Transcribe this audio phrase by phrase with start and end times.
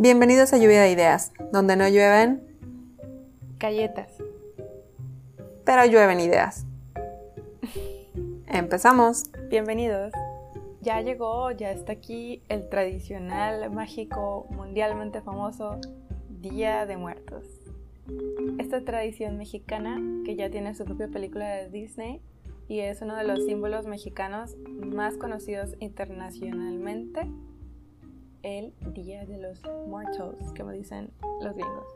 [0.00, 2.40] Bienvenidos a Lluvia de Ideas, donde no llueven
[3.58, 4.12] galletas,
[5.64, 6.66] pero llueven ideas.
[8.46, 9.24] Empezamos.
[9.50, 10.12] Bienvenidos.
[10.82, 15.80] Ya llegó, ya está aquí el tradicional, mágico, mundialmente famoso
[16.28, 17.42] Día de Muertos.
[18.60, 22.22] Esta tradición mexicana que ya tiene su propia película de Disney
[22.68, 27.28] y es uno de los símbolos mexicanos más conocidos internacionalmente,
[28.42, 31.10] el Día de los Muertos, me dicen
[31.40, 31.86] los gringos,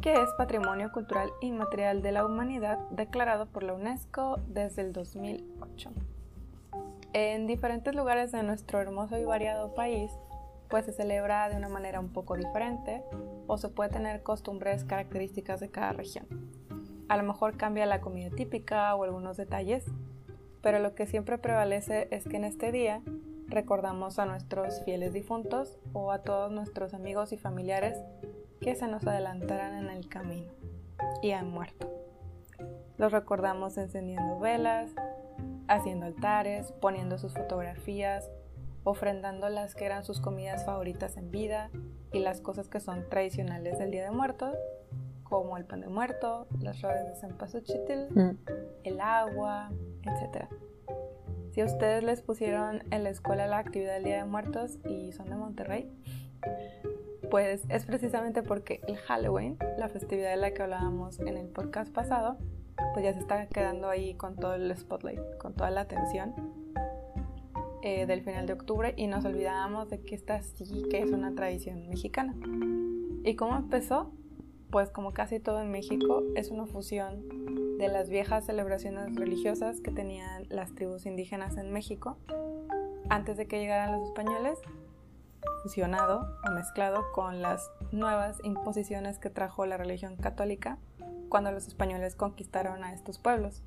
[0.00, 5.90] que es Patrimonio Cultural Inmaterial de la Humanidad declarado por la UNESCO desde el 2008.
[7.12, 10.12] En diferentes lugares de nuestro hermoso y variado país,
[10.68, 13.02] pues se celebra de una manera un poco diferente
[13.48, 16.26] o se puede tener costumbres características de cada región.
[17.08, 19.84] A lo mejor cambia la comida típica o algunos detalles,
[20.62, 23.02] pero lo que siempre prevalece es que en este día
[23.50, 27.98] recordamos a nuestros fieles difuntos o a todos nuestros amigos y familiares
[28.60, 30.52] que se nos adelantaran en el camino
[31.22, 31.90] y han muerto.
[32.96, 34.90] Los recordamos encendiendo velas,
[35.68, 38.30] haciendo altares, poniendo sus fotografías,
[38.84, 41.70] ofrendando las que eran sus comidas favoritas en vida
[42.12, 44.56] y las cosas que son tradicionales del Día de Muertos
[45.30, 47.78] como el pan de muerto, las flores de cempasúchil,
[48.10, 48.30] mm.
[48.82, 49.70] el agua,
[50.02, 50.48] etc.
[51.52, 55.12] Si a ustedes les pusieron en la escuela la actividad del Día de Muertos y
[55.12, 55.90] son de Monterrey,
[57.30, 61.92] pues es precisamente porque el Halloween, la festividad de la que hablábamos en el podcast
[61.92, 62.38] pasado,
[62.92, 66.34] pues ya se está quedando ahí con todo el spotlight, con toda la atención
[67.82, 71.34] eh, del final de octubre y nos olvidábamos de que esta sí que es una
[71.34, 72.34] tradición mexicana.
[73.24, 74.12] ¿Y cómo empezó?
[74.70, 77.24] pues como casi todo en México, es una fusión
[77.80, 82.18] de las viejas celebraciones religiosas que tenían las tribus indígenas en México
[83.08, 84.58] antes de que llegaran los españoles,
[85.62, 90.76] fusionado o mezclado con las nuevas imposiciones que trajo la religión católica
[91.30, 93.62] cuando los españoles conquistaron a estos pueblos.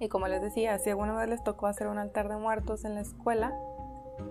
[0.00, 2.94] Y como les decía, si alguna vez les tocó hacer un altar de muertos en
[2.94, 3.54] la escuela,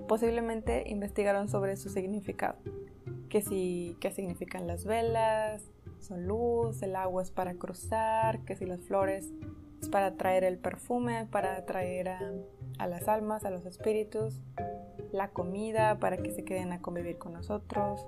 [0.08, 2.56] posiblemente investigaron sobre su significado
[3.30, 5.64] que si qué significan las velas,
[6.04, 9.32] son luz, el agua es para cruzar, que si las flores
[9.82, 12.20] es para traer el perfume, para atraer a,
[12.78, 14.42] a las almas, a los espíritus,
[15.12, 18.06] la comida para que se queden a convivir con nosotros.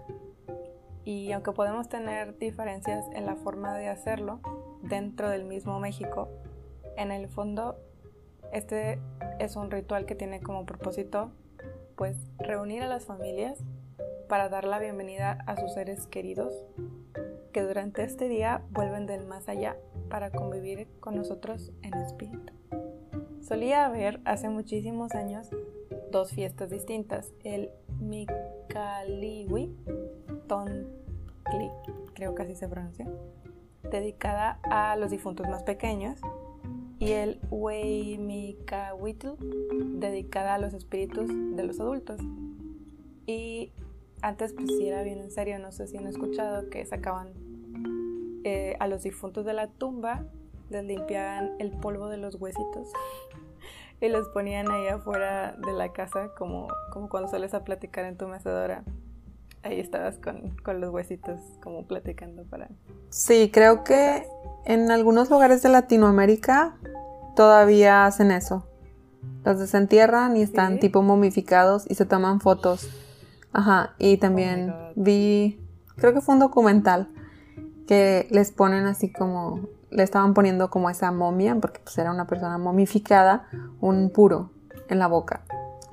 [1.03, 4.39] Y aunque podemos tener diferencias en la forma de hacerlo
[4.81, 6.29] dentro del mismo México,
[6.97, 7.78] en el fondo
[8.51, 9.00] este
[9.39, 11.31] es un ritual que tiene como propósito
[11.95, 13.59] pues reunir a las familias
[14.29, 16.53] para dar la bienvenida a sus seres queridos
[17.55, 19.77] que durante este día vuelven del más allá
[20.09, 22.51] para convivir con nosotros en espíritu.
[23.39, 25.47] Solía haber hace muchísimos años
[26.11, 27.69] dos fiestas distintas, el
[28.01, 29.73] Mikaliwi
[30.47, 31.69] Tonkli,
[32.13, 33.07] creo que así se pronuncia,
[33.89, 36.19] dedicada a los difuntos más pequeños,
[36.99, 39.29] y el Weimikawitl,
[39.97, 42.19] dedicada a los espíritus de los adultos.
[43.25, 43.72] Y
[44.22, 47.44] antes pues sí era bien en serio, no sé si han escuchado que sacaban
[48.45, 50.23] eh, a los difuntos de la tumba,
[50.69, 52.88] les limpiaban el polvo de los huesitos
[54.01, 58.17] y los ponían ahí afuera de la casa como, como cuando sales a platicar en
[58.17, 58.84] tu mecedora.
[59.63, 62.69] Ahí estabas con, con los huesitos como platicando para...
[63.09, 64.28] Sí, creo que
[64.66, 66.78] en algunos lugares de Latinoamérica
[67.35, 68.67] todavía hacen eso.
[69.44, 72.88] Los desentierran y están tipo momificados y se toman fotos
[73.55, 75.57] Ajá, y también oh vi,
[75.95, 77.07] creo que fue un documental
[77.88, 82.28] que les ponen así como, le estaban poniendo como esa momia, porque pues era una
[82.28, 83.47] persona momificada,
[83.79, 84.51] un puro
[84.90, 85.44] en la boca.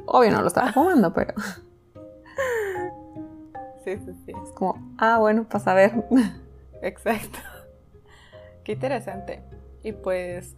[0.06, 1.34] Obvio no lo estaba fumando, pero...
[3.84, 4.32] Sí, sí, sí.
[4.44, 6.04] Es como, ah, bueno, para saber.
[6.82, 7.38] Exacto.
[8.64, 9.42] Qué interesante.
[9.82, 10.54] Y pues,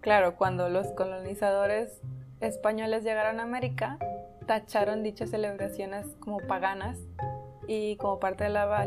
[0.00, 2.02] claro, cuando los colonizadores
[2.40, 3.98] españoles llegaron a América,
[4.46, 6.98] tacharon dichas celebraciones como paganas
[7.66, 8.86] y como parte de la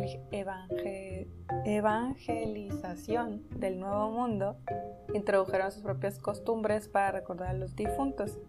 [1.65, 4.57] evangelización del Nuevo Mundo,
[5.13, 8.39] introdujeron sus propias costumbres para recordar a los difuntos.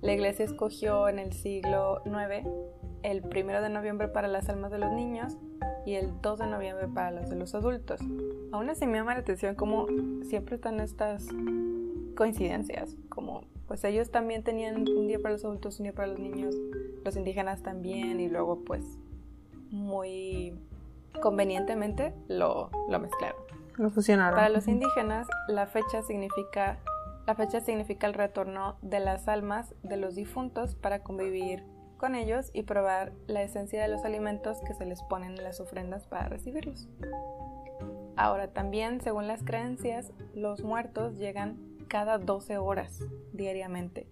[0.00, 2.46] La iglesia escogió en el siglo IX
[3.02, 5.36] el 1 de noviembre para las almas de los niños
[5.86, 8.00] y el 2 de noviembre para las de los adultos.
[8.52, 9.86] Aún así me llama la atención como
[10.22, 11.26] siempre están estas
[12.16, 16.18] coincidencias, como pues ellos también tenían un día para los adultos, un día para los
[16.18, 16.54] niños,
[17.04, 18.98] los indígenas también, y luego pues
[19.70, 20.54] muy
[21.20, 23.40] convenientemente lo, lo mezclaron.
[23.76, 24.34] Lo fusionaron.
[24.34, 26.78] Para los indígenas la fecha significa
[27.26, 31.64] la fecha significa el retorno de las almas de los difuntos para convivir
[31.96, 35.60] con ellos y probar la esencia de los alimentos que se les ponen en las
[35.60, 36.88] ofrendas para recibirlos.
[38.16, 41.58] Ahora también, según las creencias, los muertos llegan
[41.88, 44.08] cada 12 horas diariamente.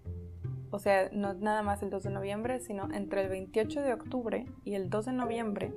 [0.71, 4.45] O sea, no nada más el 2 de noviembre, sino entre el 28 de octubre
[4.63, 5.73] y el 2 de noviembre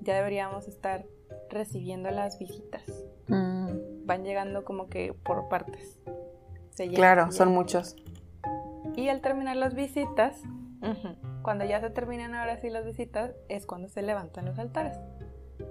[0.00, 1.04] ya deberíamos estar
[1.50, 2.82] recibiendo las visitas.
[3.26, 6.00] Mm, Van llegando como que por partes.
[6.70, 7.96] Se claro, se son muchos.
[8.96, 10.42] Y al terminar las visitas,
[11.42, 14.96] cuando ya se terminan ahora sí las visitas, es cuando se levantan los altares.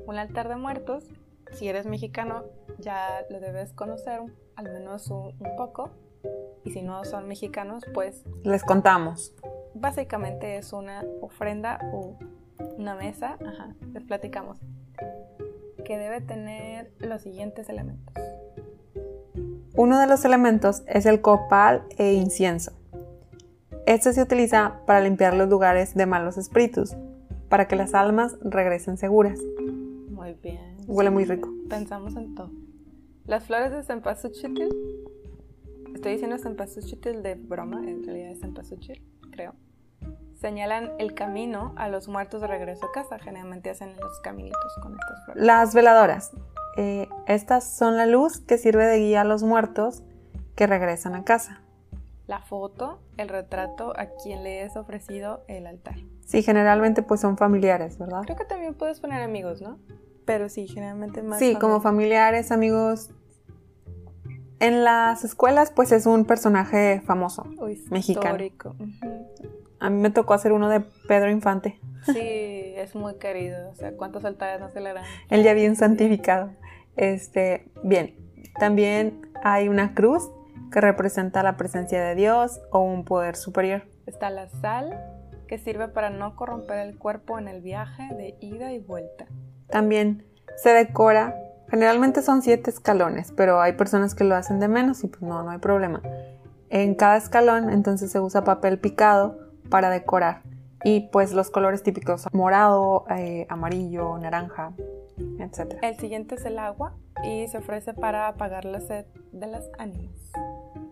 [0.06, 1.06] Un altar de muertos,
[1.54, 2.44] si eres mexicano,
[2.78, 4.22] ya lo debes conocer
[4.56, 5.92] al menos un, un poco.
[6.64, 9.34] Y si no son mexicanos, pues Les contamos.
[9.74, 12.18] básicamente es una ofrenda o
[12.78, 14.60] una mesa, ajá, les platicamos,
[15.86, 18.14] que debe tener los siguientes elementos.
[19.76, 22.72] Uno de los elementos es el copal e incienso.
[23.86, 26.96] Este se utiliza para limpiar los lugares de malos espíritus,
[27.48, 29.40] para que las almas regresen seguras.
[30.10, 30.78] Muy bien.
[30.88, 31.50] Huele muy rico.
[31.70, 32.50] Pensamos en todo.
[33.26, 34.68] Las flores de cempasúchil,
[35.94, 39.54] estoy diciendo cempasúchil de broma, en realidad es cempasúchil, creo.
[40.40, 43.18] Señalan el camino a los muertos de regreso a casa.
[43.18, 45.44] Generalmente hacen los caminitos con estas flores.
[45.44, 46.32] Las veladoras.
[46.78, 50.04] Eh, estas son la luz que sirve de guía a los muertos
[50.56, 51.64] que regresan a casa.
[52.28, 55.96] La foto, el retrato a quien le es ofrecido el altar.
[56.26, 58.22] Sí, generalmente pues son familiares, ¿verdad?
[58.24, 59.80] Creo que también puedes poner amigos, ¿no?
[60.26, 61.40] Pero sí, generalmente más.
[61.40, 63.10] Sí, como familiares, amigos.
[64.60, 67.46] En las escuelas pues es un personaje famoso.
[67.60, 68.28] Uy, mexicano.
[68.28, 68.76] histórico.
[68.80, 69.28] Ujú.
[69.80, 71.80] A mí me tocó hacer uno de Pedro Infante.
[72.06, 73.70] Sí, es muy querido.
[73.70, 75.04] O sea, ¿cuántos altares no se le harán?
[75.30, 76.52] Él ya bien santificado.
[76.96, 78.16] Este, bien,
[78.60, 80.32] también hay una cruz
[80.72, 83.84] que representa la presencia de Dios o un poder superior.
[84.08, 85.00] Está la sal,
[85.48, 89.28] que sirve para no corromper el cuerpo en el viaje de ida y vuelta.
[89.68, 90.26] También
[90.56, 91.36] se decora,
[91.70, 95.44] generalmente son siete escalones, pero hay personas que lo hacen de menos y pues no,
[95.44, 96.02] no hay problema.
[96.70, 99.38] En cada escalón entonces se usa papel picado
[99.70, 100.42] para decorar
[100.84, 104.74] y pues los colores típicos, morado, eh, amarillo, naranja,
[105.40, 105.76] etc.
[105.82, 106.94] El siguiente es el agua
[107.24, 110.16] y se ofrece para apagar la sed de las ánimas.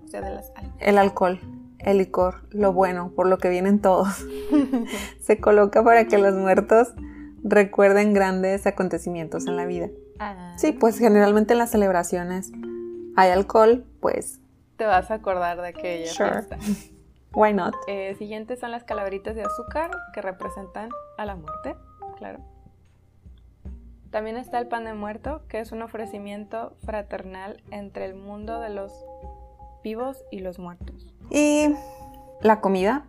[0.04, 0.76] O sea, de las almas.
[0.80, 1.40] El alcohol,
[1.80, 4.26] el licor, lo bueno, por lo que vienen todos.
[5.22, 6.94] se coloca para que los muertos
[7.44, 9.90] recuerden grandes acontecimientos en la vida.
[10.20, 12.52] Ah, Sí, pues generalmente en las celebraciones
[13.16, 14.40] hay alcohol, pues
[14.78, 16.32] Te vas a acordar de aquella Sure.
[16.44, 16.58] fiesta.
[17.34, 17.74] why not?
[17.88, 21.76] Eh, siguientes son las calaveritas de azúcar que representan a la muerte,
[22.18, 22.40] claro.
[24.12, 28.70] También está el pan de muerto, que es un ofrecimiento fraternal entre el mundo de
[28.70, 28.94] los
[29.84, 31.14] vivos y los muertos.
[31.30, 31.76] Y
[32.42, 33.06] la comida,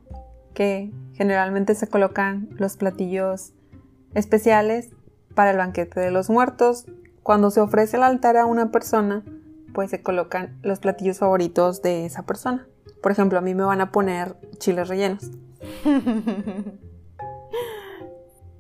[0.55, 3.53] que generalmente se colocan los platillos
[4.14, 4.91] especiales
[5.37, 6.87] para el banquete de los muertos.
[7.23, 9.23] Cuando se ofrece el altar a una persona,
[9.73, 12.67] pues se colocan los platillos favoritos de esa persona.
[13.03, 15.31] Por ejemplo, a mí me van a poner chiles rellenos.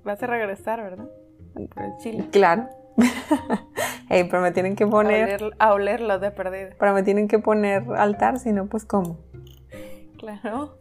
[0.04, 1.08] Vas a regresar, ¿verdad?
[1.56, 2.28] El chile.
[2.30, 2.68] Claro.
[4.08, 6.70] Pero me tienen que A, poner, oler- a olerlo de perdido.
[6.78, 9.18] pero me tienen que poner altar, si no, pues cómo.
[10.18, 10.78] Claro.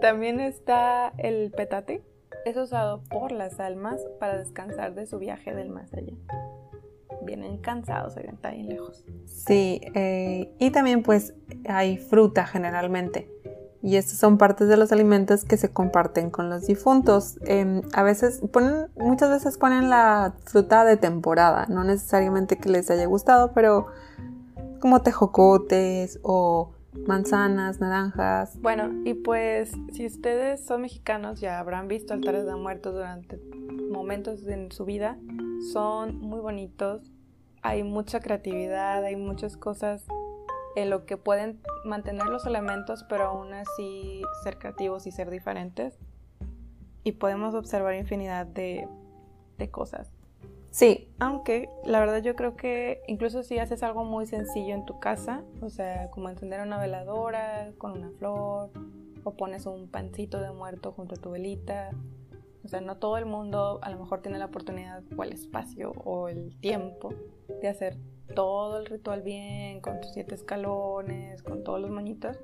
[0.00, 2.02] También está el petate.
[2.48, 6.14] Es usado por las almas para descansar de su viaje del más allá.
[7.20, 9.04] Vienen cansados, oigan, está bien lejos.
[9.26, 11.34] Sí, eh, y también pues
[11.68, 13.30] hay fruta generalmente.
[13.82, 17.38] Y estos son partes de los alimentos que se comparten con los difuntos.
[17.44, 22.90] Em, a veces ponen, muchas veces ponen la fruta de temporada, no necesariamente que les
[22.90, 23.88] haya gustado, pero
[24.80, 26.70] como tejocotes o
[27.06, 28.60] manzanas, naranjas.
[28.60, 33.38] Bueno, y pues si ustedes son mexicanos ya habrán visto altares de muertos durante
[33.90, 35.18] momentos en su vida.
[35.72, 37.10] Son muy bonitos,
[37.62, 40.06] hay mucha creatividad, hay muchas cosas
[40.76, 45.98] en lo que pueden mantener los elementos, pero aún así ser creativos y ser diferentes.
[47.02, 48.88] Y podemos observar infinidad de,
[49.56, 50.12] de cosas.
[50.70, 55.00] Sí, Aunque la verdad yo creo que incluso si haces algo muy sencillo en tu
[55.00, 58.70] casa, o sea, como encender una veladora con una flor,
[59.24, 61.90] o pones un pancito de muerto junto a tu velita,
[62.64, 65.92] o sea, no todo el mundo a lo mejor tiene la oportunidad o el espacio
[66.04, 67.12] o el tiempo
[67.60, 67.96] de hacer
[68.34, 72.38] todo el ritual bien, con tus siete escalones, con todos los moñitos,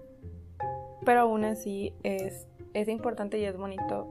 [1.04, 4.08] pero aún así es, es importante y es bonito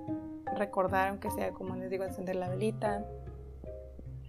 [0.56, 3.06] recordar, aunque sea como les digo, encender la velita,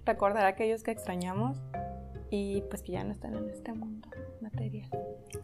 [0.05, 1.59] recordar a aquellos que extrañamos
[2.31, 4.09] y pues que ya no están en este mundo
[4.41, 4.89] material.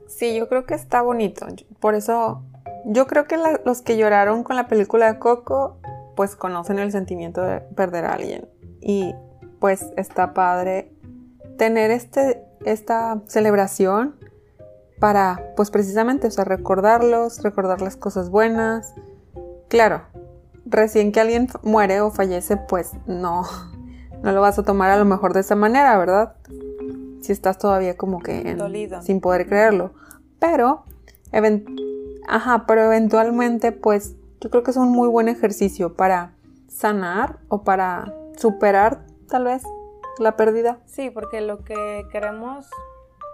[0.07, 1.47] sí, yo creo que está bonito.
[1.79, 2.43] Por eso
[2.85, 5.79] yo creo que los que lloraron con la película de Coco,
[6.17, 8.49] pues conocen el sentimiento de perder a alguien.
[8.81, 9.15] Y
[9.59, 10.93] pues está padre
[11.57, 14.17] tener este, esta celebración
[14.99, 18.95] para, pues precisamente, o sea, recordarlos, recordar las cosas buenas.
[19.69, 20.03] Claro,
[20.67, 23.45] recién que alguien muere o fallece, pues no,
[24.23, 26.35] no lo vas a tomar a lo mejor de esa manera, ¿verdad?
[27.23, 28.57] Si estás todavía como que
[29.03, 29.93] sin poder creerlo.
[30.39, 30.85] Pero,
[32.29, 36.33] ajá, pero eventualmente, pues yo creo que es un muy buen ejercicio para
[36.69, 39.63] sanar o para superar tal vez
[40.19, 40.81] la pérdida.
[40.87, 42.69] Sí, porque lo que queremos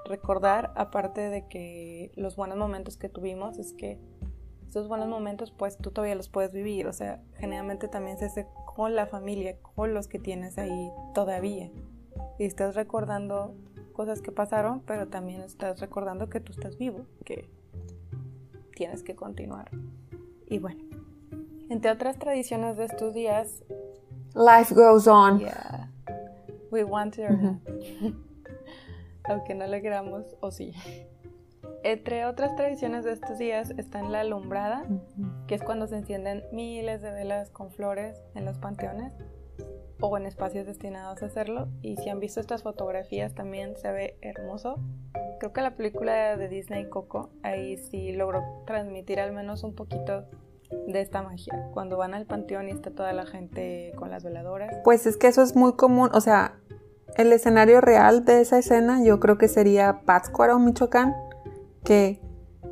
[0.05, 4.01] recordar, aparte de que los buenos momentos que tuvimos, es que
[4.69, 8.47] esos buenos momentos pues tú todavía los puedes vivir, o sea, generalmente también se hace
[8.75, 11.71] con la familia, con los que tienes ahí todavía.
[12.39, 13.55] Y estás recordando
[13.93, 17.51] cosas que pasaron, pero también estás recordando que tú estás vivo, que
[18.75, 19.71] tienes que continuar.
[20.47, 20.85] Y bueno,
[21.71, 23.65] entre otras tradiciones de estos días,
[24.35, 25.39] life goes on.
[25.41, 25.91] Yeah.
[26.71, 27.23] We want to.
[29.25, 30.73] Aunque no le queramos, o sí.
[31.89, 34.83] Entre otras tradiciones de estos días están la alumbrada,
[35.47, 39.13] que es cuando se encienden miles de velas con flores en los panteones
[40.01, 41.69] o en espacios destinados a hacerlo.
[41.83, 44.81] Y si han visto estas fotografías también se ve hermoso.
[45.39, 50.25] Creo que la película de Disney Coco ahí sí logró transmitir al menos un poquito
[50.89, 51.69] de esta magia.
[51.73, 54.75] Cuando van al panteón y está toda la gente con las veladoras.
[54.83, 56.59] Pues es que eso es muy común, o sea,
[57.17, 61.15] el escenario real de esa escena yo creo que sería Pátzcuaro, Michoacán,
[61.87, 62.21] que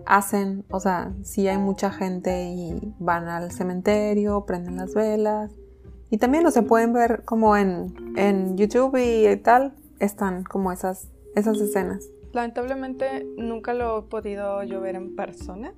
[0.06, 5.52] hacen, o sea, si hay mucha gente y van al cementerio, prenden las velas.
[6.10, 11.08] Y también lo se pueden ver como en, en YouTube y tal, están como esas,
[11.34, 12.04] esas escenas.
[12.32, 15.72] Lamentablemente nunca lo he podido yo ver en persona,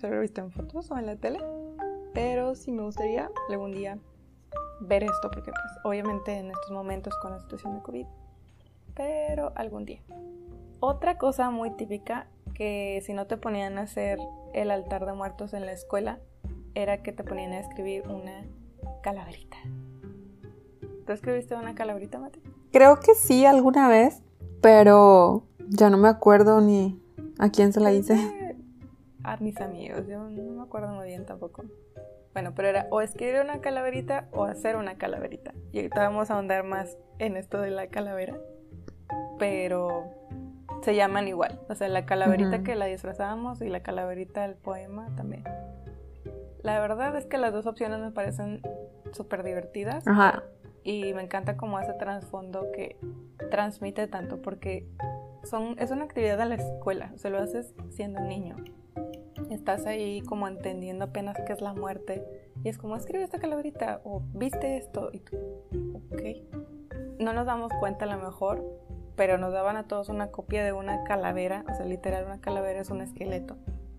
[0.00, 1.40] solo lo he visto en fotos o en la tele,
[2.14, 3.98] pero sí me gustaría algún día
[4.80, 8.06] ver esto, porque pues obviamente en estos momentos con la situación de COVID,
[8.94, 10.00] pero algún día.
[10.80, 12.26] Otra cosa muy típica
[12.60, 14.18] que si no te ponían a hacer
[14.52, 16.18] el altar de muertos en la escuela,
[16.74, 18.44] era que te ponían a escribir una
[19.02, 19.56] calaverita.
[21.06, 22.42] ¿Tú escribiste una calaverita, Mati?
[22.70, 24.22] Creo que sí, alguna vez,
[24.60, 27.02] pero ya no me acuerdo ni
[27.38, 28.14] a quién se la hice.
[29.24, 31.64] A mis amigos, yo no me acuerdo muy bien tampoco.
[32.34, 35.54] Bueno, pero era o escribir una calaverita o hacer una calaverita.
[35.72, 38.36] Y ahorita vamos a ahondar más en esto de la calavera.
[39.38, 40.04] Pero
[40.82, 41.60] se llaman igual.
[41.68, 45.44] O sea, la calaverita que la disfrazábamos y la calaverita del poema también.
[46.62, 48.62] La verdad es que las dos opciones me parecen
[49.12, 50.06] súper divertidas.
[50.06, 50.42] Ajá.
[50.82, 52.96] Y me encanta como ese trasfondo que
[53.50, 54.88] transmite tanto, porque
[55.44, 58.56] son, es una actividad de la escuela, o sea, lo haces siendo niño
[59.54, 62.24] estás ahí como entendiendo apenas qué es la muerte.
[62.64, 65.10] Y es como, escribe esta calaverita o viste esto.
[65.12, 65.36] Y tú,
[66.12, 66.22] ok.
[67.18, 68.64] No nos damos cuenta a lo mejor,
[69.16, 71.64] pero nos daban a todos una copia de una calavera.
[71.70, 73.56] O sea, literal, una calavera es un esqueleto.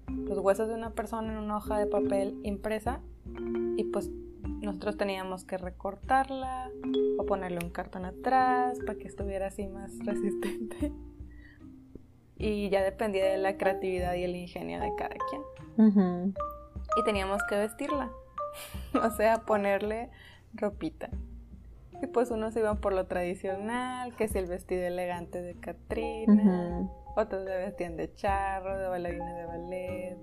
[0.08, 3.02] Los huesos de una persona en una hoja de papel impresa.
[3.78, 4.10] Y pues
[4.62, 6.70] nosotros teníamos que recortarla
[7.18, 10.92] o ponerle un cartón atrás para que estuviera así más resistente
[12.42, 16.34] y ya dependía de la creatividad y el ingenio de cada quien.
[16.98, 18.12] Y teníamos que vestirla,
[18.96, 20.10] o sea, ponerle
[20.54, 21.10] ropita.
[22.02, 27.44] Y pues unos iban por lo tradicional, que es el vestido elegante de Katrina, otros
[27.46, 30.18] se vestían de charro, de bailarina de ballet,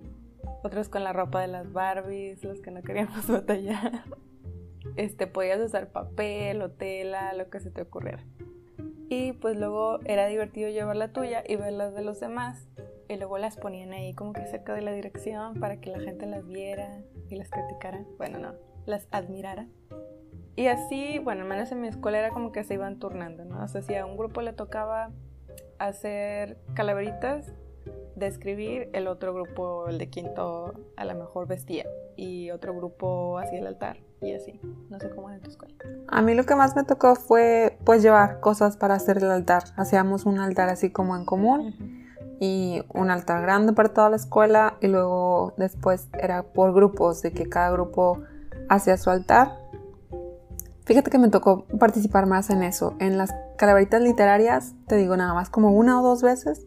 [0.63, 4.05] otros con la ropa de las Barbies, los que no queríamos batallar.
[4.97, 8.25] Este, podías usar papel o tela, lo que se te ocurriera.
[9.09, 12.69] Y pues luego era divertido llevar la tuya y ver las de los demás.
[13.09, 16.27] Y luego las ponían ahí como que cerca de la dirección para que la gente
[16.27, 18.05] las viera y las criticara.
[18.19, 18.55] Bueno, no,
[18.85, 19.67] las admirara.
[20.59, 23.63] Y así, bueno, al menos en mi escuela era como que se iban turnando, ¿no?
[23.63, 25.13] O sea, si a un grupo le tocaba
[25.79, 27.53] hacer calaveritas
[28.17, 31.87] de escribir, el otro grupo, el de quinto, a lo mejor vestía.
[32.17, 34.61] Y otro grupo hacía el altar y así.
[34.91, 35.77] No sé cómo en tu escuela.
[36.09, 39.63] A mí lo que más me tocó fue pues llevar cosas para hacer el altar.
[39.77, 42.05] Hacíamos un altar así como en común
[42.41, 47.31] y un altar grande para toda la escuela y luego después era por grupos, de
[47.31, 48.25] que cada grupo
[48.69, 49.68] hacía su altar.
[50.89, 52.97] Fíjate que me tocó participar más en eso.
[52.99, 56.67] En las calaveritas literarias, te digo nada más como una o dos veces.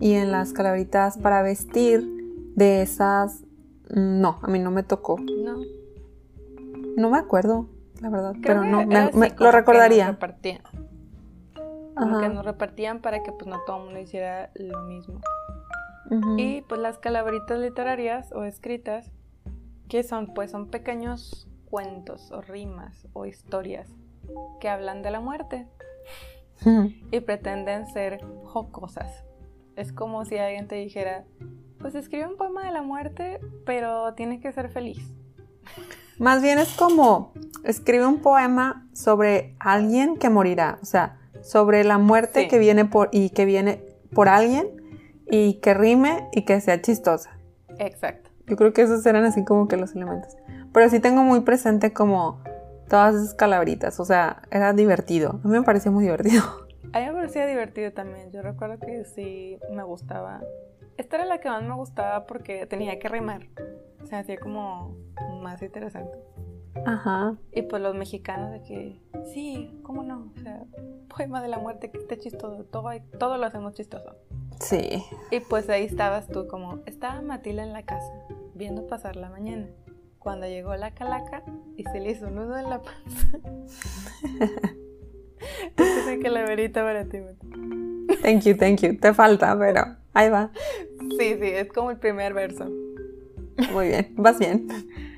[0.00, 2.04] Y en las calaveritas para vestir
[2.56, 3.44] de esas,
[3.88, 5.16] no, a mí no me tocó.
[5.20, 5.60] No.
[6.96, 7.68] No me acuerdo,
[8.00, 10.06] la verdad, pero no, me, lo recordaría.
[10.06, 10.62] Nos repartían.
[11.94, 15.20] Como que nos repartían para que pues no todo el mundo hiciera lo mismo.
[16.36, 19.12] Y pues las calaveritas literarias o escritas,
[19.88, 20.34] que son?
[20.34, 23.88] Pues son pequeños cuentos o rimas o historias
[24.60, 25.66] que hablan de la muerte
[27.10, 29.24] y pretenden ser jocosas.
[29.74, 31.24] Es como si alguien te dijera,
[31.78, 35.14] pues escribe un poema de la muerte, pero tiene que ser feliz.
[36.18, 37.32] Más bien es como
[37.64, 43.08] escribe un poema sobre alguien que morirá, o sea, sobre la muerte que viene por
[43.12, 43.82] y que viene
[44.14, 44.68] por alguien
[45.30, 47.38] y que rime y que sea chistosa.
[47.78, 48.28] Exacto.
[48.46, 50.36] Yo creo que esos eran así como que los elementos.
[50.72, 52.42] Pero sí tengo muy presente como
[52.88, 55.40] todas esas calabritas, o sea, era divertido.
[55.42, 56.42] A mí me parecía muy divertido.
[56.92, 58.30] A mí me parecía divertido también.
[58.32, 60.42] Yo recuerdo que sí me gustaba.
[60.98, 63.46] Esta era la que más me gustaba porque tenía que rimar.
[64.02, 64.94] O sea, hacía como
[65.40, 66.18] más interesante.
[66.84, 67.36] Ajá.
[67.52, 69.00] Y pues los mexicanos de que,
[69.32, 70.32] sí, ¿cómo no?
[70.36, 70.64] O sea,
[71.08, 72.64] poema de la muerte que esté chistoso.
[72.64, 74.16] Todo, todo lo hacemos chistoso.
[74.60, 75.04] Sí.
[75.30, 78.12] Y pues ahí estabas tú como, estaba Matilda en la casa,
[78.54, 79.66] viendo pasar la mañana
[80.22, 81.42] cuando llegó la calaca
[81.76, 83.38] y se le hizo un nudo en la panza.
[85.76, 87.18] Esta es calaverita para ti.
[88.22, 88.96] Thank you, thank you.
[88.98, 90.52] Te falta, pero ahí va.
[91.18, 92.70] Sí, sí, es como el primer verso.
[93.72, 94.68] Muy bien, vas bien.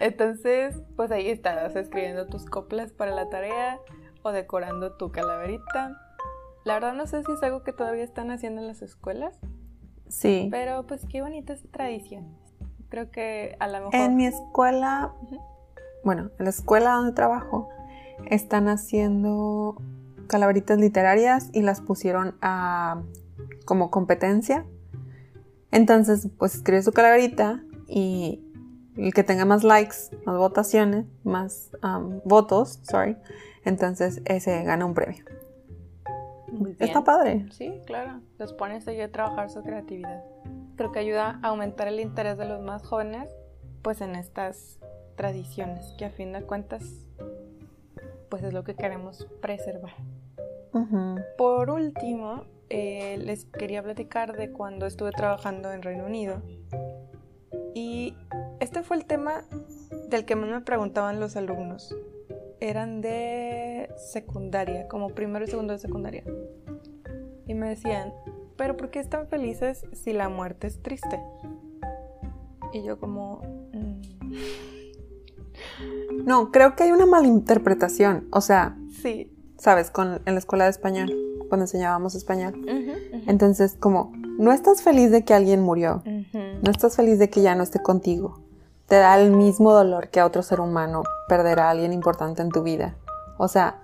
[0.00, 3.78] Entonces, pues ahí estabas escribiendo tus coplas para la tarea
[4.22, 6.00] o decorando tu calaverita.
[6.64, 9.34] La verdad no sé si es algo que todavía están haciendo en las escuelas.
[10.08, 10.48] Sí.
[10.50, 12.36] Pero pues qué bonita es tradición.
[12.88, 13.94] Creo que a lo mejor...
[13.94, 15.12] En mi escuela,
[16.04, 17.68] bueno, en la escuela donde trabajo,
[18.30, 19.76] están haciendo
[20.26, 23.02] calaveritas literarias y las pusieron a
[23.64, 24.64] como competencia.
[25.70, 28.45] Entonces, pues escribe su calaverita y
[28.96, 33.16] el que tenga más likes, más votaciones, más um, votos, sorry,
[33.64, 35.24] entonces ese gana un premio.
[36.78, 37.46] Está padre.
[37.50, 38.20] Sí, claro.
[38.38, 40.22] Los pones ahí a trabajar su creatividad
[40.76, 43.28] creo que ayuda a aumentar el interés de los más jóvenes
[43.82, 44.78] pues en estas
[45.16, 46.84] tradiciones que a fin de cuentas
[48.28, 49.92] pues es lo que queremos preservar.
[51.38, 56.42] Por último, eh, les quería platicar de cuando estuve trabajando en Reino Unido.
[57.74, 58.14] Y
[58.60, 59.44] este fue el tema
[60.08, 61.94] del que más me preguntaban los alumnos.
[62.60, 66.24] Eran de secundaria, como primero y segundo de secundaria.
[67.46, 68.12] Y me decían,
[68.56, 71.20] pero ¿por qué están felices si la muerte es triste?
[72.72, 73.42] Y yo como...
[73.72, 74.00] Mm".
[76.24, 78.26] No, creo que hay una malinterpretación.
[78.30, 79.32] O sea, sí.
[79.58, 81.12] sabes, con, en la escuela de español,
[81.48, 82.66] cuando enseñábamos español.
[83.26, 86.02] Entonces, como, no estás feliz de que alguien murió.
[86.62, 88.40] No estás feliz de que ya no esté contigo.
[88.86, 92.50] Te da el mismo dolor que a otro ser humano perder a alguien importante en
[92.50, 92.96] tu vida.
[93.38, 93.82] O sea,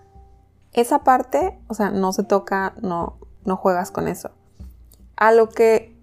[0.73, 4.31] esa parte, o sea, no se toca, no, no juegas con eso
[5.23, 5.95] a lo que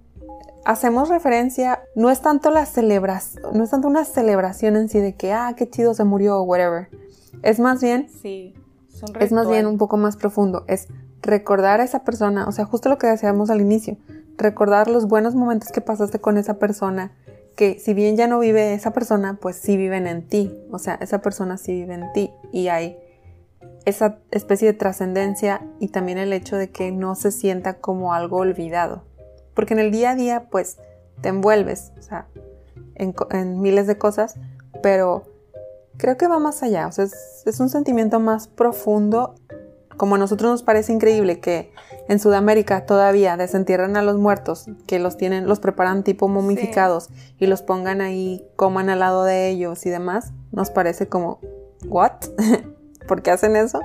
[0.63, 5.13] hacemos referencia no es tanto la celebración, no es tanto una celebración en sí de
[5.13, 6.87] que, ah, qué chido se murió o whatever.
[7.41, 8.53] Es más bien, sí,
[9.19, 10.63] es más bien un poco más profundo.
[10.67, 10.87] Es
[11.21, 13.97] recordar a esa persona, o sea, justo lo que decíamos al inicio,
[14.39, 17.11] recordar los buenos momentos que pasaste con esa persona,
[17.55, 20.95] que si bien ya no vive esa persona, pues sí viven en ti, o sea,
[20.95, 22.97] esa persona sí vive en ti y hay
[23.85, 28.37] esa especie de trascendencia y también el hecho de que no se sienta como algo
[28.37, 29.03] olvidado.
[29.53, 30.77] Porque en el día a día, pues,
[31.21, 31.91] te envuelves,
[32.95, 34.35] en, miles de cosas,
[34.81, 35.23] pero
[35.97, 39.35] creo que va más allá, o sea, es, un sentimiento más profundo.
[39.99, 41.73] Como a nosotros nos parece increíble que
[42.07, 47.47] en Sudamérica todavía desentierran a los muertos, que los tienen, los preparan tipo momificados y
[47.47, 51.41] los pongan ahí, coman al lado de ellos y demás, nos parece como,
[51.85, 52.13] ¿what?
[53.09, 53.81] ¿Por qué hacen eso?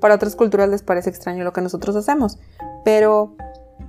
[0.00, 2.38] Para otras culturas les parece extraño lo que nosotros hacemos,
[2.82, 3.36] pero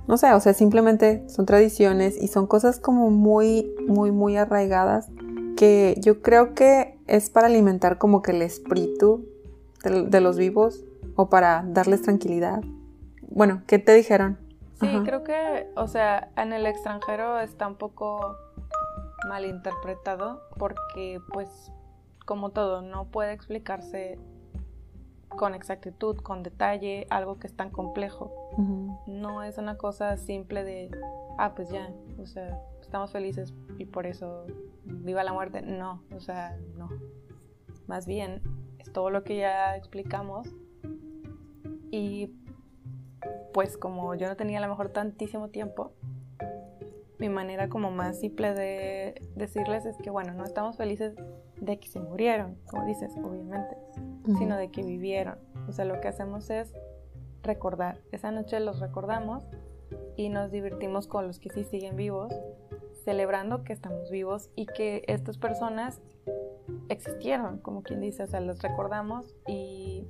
[0.06, 5.08] no sé, o sea, simplemente son tradiciones y son cosas como muy, muy, muy arraigadas
[5.56, 9.24] que yo creo que es para alimentar como que el espíritu
[9.82, 10.84] de, los vivos
[11.16, 12.62] o para darles tranquilidad.
[13.22, 14.38] Bueno, ¿qué te dijeron?
[14.74, 18.36] Sí, creo que, o sea, en el extranjero está un poco
[19.28, 21.70] mal interpretado porque pues
[22.26, 24.18] como todo no puede explicarse
[25.28, 28.32] con exactitud, con detalle, algo que es tan complejo.
[29.06, 30.90] No es una cosa simple de,
[31.38, 34.44] ah, pues ya, o sea, estamos felices y por eso
[34.84, 35.62] viva la muerte.
[35.62, 36.90] No, o sea, no.
[37.86, 38.42] Más bien,
[38.78, 40.48] es todo lo que ya explicamos.
[41.92, 42.34] Y
[43.52, 45.92] pues como yo no tenía a lo mejor tantísimo tiempo,
[47.18, 51.14] mi manera como más simple de decirles es que, bueno, no estamos felices
[51.60, 53.76] de que se murieron, como dices, obviamente,
[54.38, 55.38] sino de que vivieron.
[55.68, 56.72] O sea, lo que hacemos es
[57.42, 58.00] recordar.
[58.10, 59.44] Esa noche los recordamos
[60.16, 62.32] y nos divertimos con los que sí siguen vivos,
[63.04, 66.00] celebrando que estamos vivos y que estas personas
[66.88, 70.06] existieron, como quien dice, o sea, los recordamos y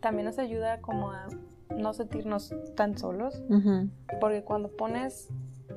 [0.00, 1.26] también nos ayuda como a
[1.76, 3.42] no sentirnos tan solos,
[4.20, 5.28] porque cuando pones,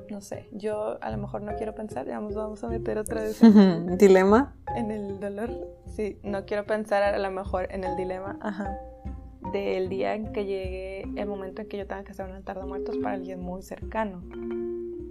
[0.09, 3.41] no sé, yo a lo mejor no quiero pensar, digamos, vamos a meter otra vez
[3.43, 4.55] en, dilema.
[4.75, 5.51] En el dolor,
[5.87, 8.79] sí, no quiero pensar a lo mejor en el dilema, ajá,
[9.51, 12.59] del día en que llegue el momento en que yo tenga que hacer un altar
[12.59, 14.23] de muertos para alguien muy cercano.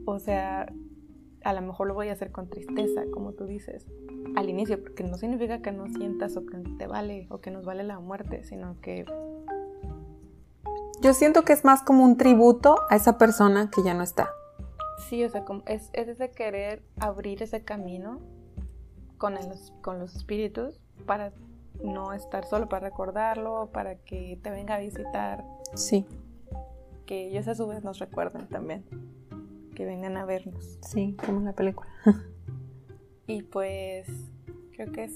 [0.04, 0.72] O sea,
[1.44, 3.86] a lo mejor lo voy a hacer con tristeza, como tú dices,
[4.36, 7.64] al inicio, porque no significa que no sientas o que te vale o que nos
[7.64, 9.04] vale la muerte, sino que...
[11.00, 14.30] Yo siento que es más como un tributo a esa persona que ya no está.
[15.08, 18.20] Sí, o sea, como es, es ese querer abrir ese camino
[19.18, 19.34] con,
[19.80, 21.32] con los espíritus para
[21.82, 25.44] no estar solo, para recordarlo, para que te venga a visitar.
[25.74, 26.06] Sí.
[27.04, 28.84] Que ellos a su vez nos recuerden también
[29.74, 30.78] que vengan a vernos.
[30.82, 31.90] Sí, como en la película.
[33.26, 34.06] y pues
[34.72, 35.14] creo que es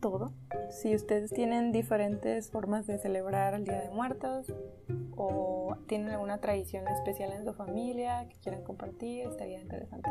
[0.00, 0.32] todo.
[0.70, 4.52] Si ustedes tienen diferentes formas de celebrar el Día de Muertos
[5.16, 10.10] o tienen alguna tradición especial en su familia que quieran compartir, estaría interesante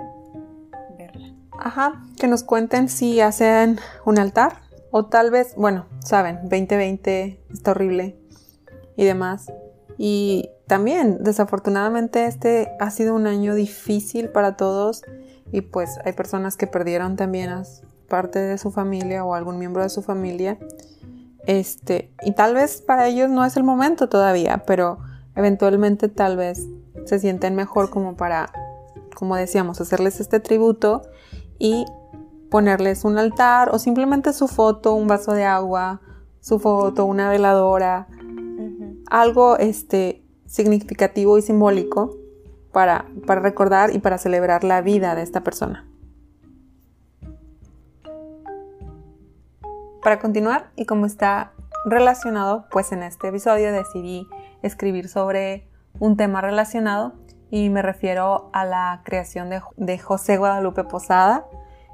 [0.98, 1.36] verla.
[1.52, 7.72] Ajá, que nos cuenten si hacen un altar o tal vez, bueno, saben, 2020 está
[7.72, 8.18] horrible
[8.96, 9.52] y demás.
[9.98, 15.04] Y también, desafortunadamente, este ha sido un año difícil para todos
[15.52, 17.64] y pues hay personas que perdieron también a
[18.08, 20.58] parte de su familia o algún miembro de su familia.
[21.46, 25.00] Este, y tal vez para ellos no es el momento todavía, pero
[25.36, 26.68] eventualmente tal vez
[27.06, 28.52] se sienten mejor como para,
[29.16, 31.04] como decíamos, hacerles este tributo
[31.58, 31.86] y
[32.52, 36.02] ponerles un altar o simplemente su foto, un vaso de agua,
[36.42, 38.08] su foto, una veladora,
[39.10, 42.16] algo este, significativo y simbólico
[42.72, 45.88] para, para recordar y para celebrar la vida de esta persona.
[50.04, 51.52] Para continuar, y como está
[51.86, 54.28] relacionado, pues en este episodio decidí
[54.62, 55.68] escribir sobre
[56.00, 57.14] un tema relacionado
[57.50, 61.46] y me refiero a la creación de, José Guadalupe Posada.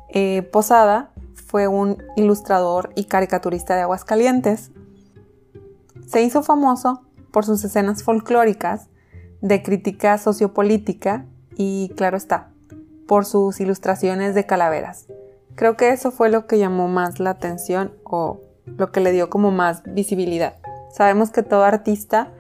[0.10, 4.71] Eh, Posada fue un ilustrador y caricaturista de Aguascalientes
[6.07, 8.87] se hizo famoso por sus escenas folclóricas
[9.41, 12.49] de crítica sociopolítica y, claro está,
[13.07, 15.07] por sus ilustraciones de calaveras.
[15.55, 19.29] Creo que eso fue lo que llamó más la atención o lo que le dio
[19.29, 20.55] como más visibilidad.
[20.91, 22.31] Sabemos que todo artista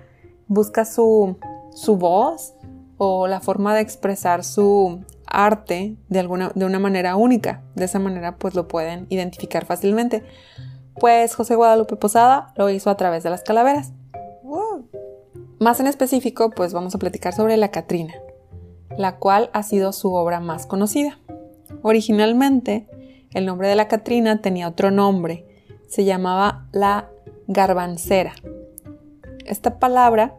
[0.47, 1.37] busca su,
[1.71, 2.53] su voz
[2.97, 7.63] o la forma de expresar su arte de, alguna, de una manera única.
[7.75, 10.23] De esa manera pues lo pueden identificar fácilmente.
[10.99, 13.93] Pues José Guadalupe Posada lo hizo a través de las calaveras.
[15.59, 18.13] Más en específico, pues vamos a platicar sobre la Catrina,
[18.97, 21.19] la cual ha sido su obra más conocida.
[21.81, 22.87] Originalmente,
[23.33, 25.45] el nombre de la Catrina tenía otro nombre,
[25.87, 27.09] se llamaba la
[27.47, 28.33] garbancera.
[29.45, 30.35] Esta palabra,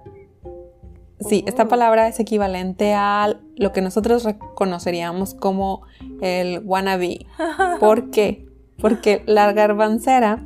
[1.21, 1.69] sí, esta oh.
[1.69, 5.83] palabra es equivalente a lo que nosotros reconoceríamos como
[6.21, 7.27] el wannabe.
[7.81, 8.47] ¿Por qué?
[8.85, 10.45] Porque la garbancera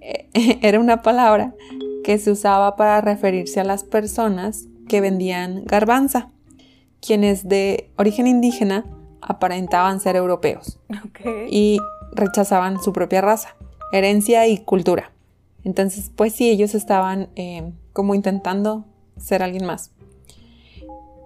[0.00, 0.28] eh,
[0.62, 1.54] era una palabra
[2.02, 6.28] que se usaba para referirse a las personas que vendían garbanza,
[7.00, 8.84] quienes de origen indígena
[9.20, 10.80] aparentaban ser europeos
[11.48, 11.78] y
[12.10, 13.54] rechazaban su propia raza,
[13.92, 15.12] herencia y cultura.
[15.62, 18.86] Entonces, pues sí, ellos estaban eh, como intentando
[19.18, 19.92] ser alguien más.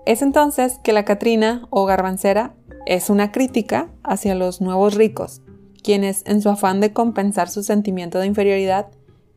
[0.04, 2.52] Es entonces que la Catrina o garbancera
[2.84, 5.40] es una crítica hacia los nuevos ricos,
[5.82, 8.88] quienes, en su afán de compensar su sentimiento de inferioridad,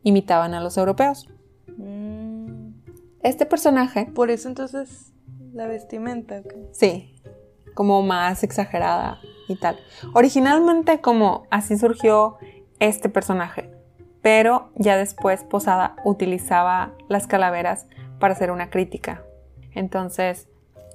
[0.02, 1.28] imitaban a los europeos.
[1.76, 2.70] Mm.
[3.22, 4.06] Este personaje...
[4.14, 5.12] Por eso entonces
[5.52, 6.42] la vestimenta.
[6.70, 7.14] Sí,
[7.74, 9.78] como más exagerada y tal.
[10.14, 12.36] Originalmente como así surgió
[12.78, 13.70] este personaje,
[14.22, 17.86] pero ya después Posada utilizaba las calaveras
[18.18, 19.24] para hacer una crítica.
[19.72, 20.48] Entonces,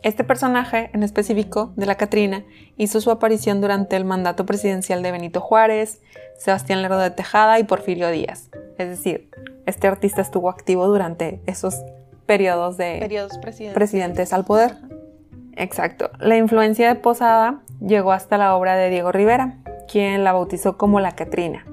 [0.03, 2.43] este personaje en específico de la Catrina
[2.77, 6.01] hizo su aparición durante el mandato presidencial de Benito Juárez,
[6.37, 8.49] Sebastián Lerdo de Tejada y Porfirio Díaz.
[8.77, 9.29] Es decir,
[9.65, 11.75] este artista estuvo activo durante esos
[12.25, 13.29] periodos de
[13.73, 14.77] presidentes al poder.
[15.55, 16.09] Exacto.
[16.19, 20.99] La influencia de Posada llegó hasta la obra de Diego Rivera, quien la bautizó como
[20.99, 21.65] la Catrina.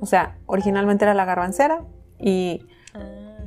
[0.00, 1.82] O sea, originalmente era la garbancera
[2.18, 3.44] y ah.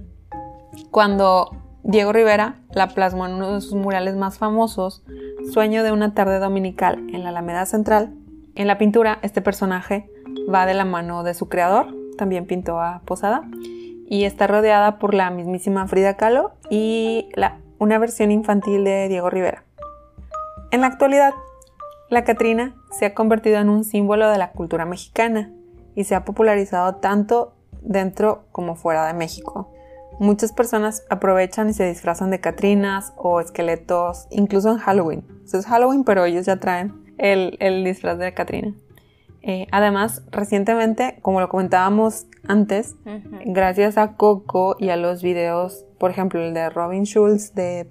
[0.92, 5.04] cuando Diego Rivera la plasmó en uno de sus murales más famosos,
[5.52, 8.14] Sueño de una tarde dominical en la Alameda Central.
[8.54, 10.10] En la pintura, este personaje
[10.54, 13.42] va de la mano de su creador, también pintó a Posada,
[14.08, 17.30] y está rodeada por la mismísima Frida Kahlo y
[17.80, 19.64] una versión infantil de Diego Rivera.
[20.70, 21.34] En la actualidad,
[22.10, 25.52] la Catrina se ha convertido en un símbolo de la cultura mexicana
[25.96, 29.72] y se ha popularizado tanto dentro como fuera de México.
[30.22, 35.26] Muchas personas aprovechan y se disfrazan de Catrinas o esqueletos, incluso en Halloween.
[35.52, 38.76] es Halloween, pero ellos ya traen el, disfraz de Catrina.
[39.42, 42.94] Eh, además, recientemente, como lo comentábamos antes,
[43.46, 47.88] gracias a Coco y a los videos, por ejemplo, el de Robin Schulz de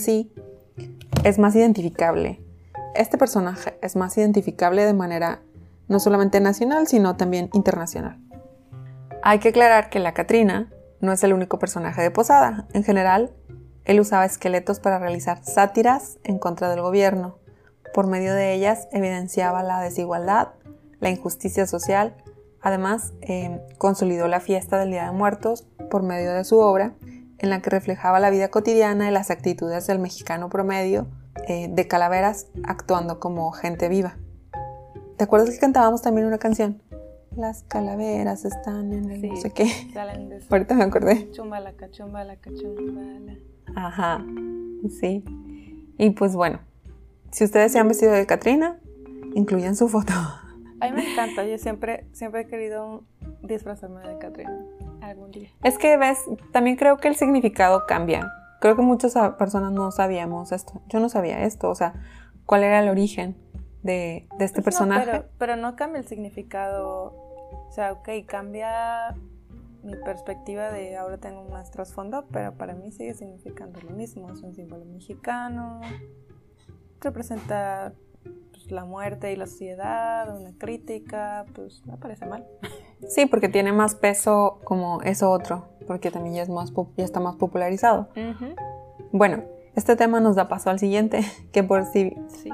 [0.00, 0.24] Sea,
[1.22, 2.40] es más identificable.
[2.96, 5.42] Este personaje es más identificable de manera
[5.86, 8.18] no solamente nacional, sino también internacional.
[9.22, 12.66] Hay que aclarar que la Catrina no es el único personaje de Posada.
[12.72, 13.32] En general,
[13.84, 17.38] él usaba esqueletos para realizar sátiras en contra del gobierno.
[17.94, 20.48] Por medio de ellas evidenciaba la desigualdad,
[21.00, 22.16] la injusticia social.
[22.60, 26.94] Además, eh, consolidó la fiesta del Día de Muertos por medio de su obra,
[27.38, 31.06] en la que reflejaba la vida cotidiana y las actitudes del mexicano promedio
[31.46, 34.18] eh, de calaveras actuando como gente viva.
[35.16, 36.82] ¿Te acuerdas que cantábamos también una canción?
[37.38, 39.70] Las calaveras están en el no sé qué.
[40.50, 41.30] Ahorita me acordé.
[41.30, 43.36] Chumbalaca, chumbalaca, chumbala.
[43.76, 44.26] Ajá,
[45.00, 45.22] sí.
[45.98, 46.58] Y pues bueno,
[47.30, 48.80] si ustedes se han vestido de Katrina,
[49.34, 50.12] incluyan su foto.
[50.80, 53.04] A mí me encanta, yo siempre, siempre he querido
[53.44, 54.60] disfrazarme de Katrina
[55.00, 55.50] algún día.
[55.62, 56.18] Es que ves,
[56.50, 58.32] también creo que el significado cambia.
[58.60, 60.82] Creo que muchas personas no sabíamos esto.
[60.88, 61.94] Yo no sabía esto, o sea,
[62.46, 63.36] cuál era el origen
[63.84, 65.22] de, este pues personaje.
[65.38, 67.27] pero, no cambia el significado.
[67.68, 69.14] O sea, ok, cambia
[69.82, 74.30] mi perspectiva de ahora tengo más trasfondo, pero para mí sigue significando lo mismo.
[74.30, 75.80] Es un símbolo mexicano,
[77.00, 77.92] representa
[78.50, 82.46] pues, la muerte y la sociedad, una crítica, pues me parece mal.
[83.06, 87.20] Sí, porque tiene más peso como eso otro, porque también ya, es más, ya está
[87.20, 88.08] más popularizado.
[89.12, 89.44] Bueno,
[89.76, 91.20] este tema nos da paso al siguiente,
[91.52, 92.16] que por si...
[92.26, 92.50] Sí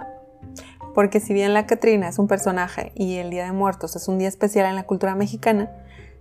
[0.95, 4.19] porque si bien la Catrina es un personaje y el Día de Muertos es un
[4.19, 5.71] día especial en la cultura mexicana,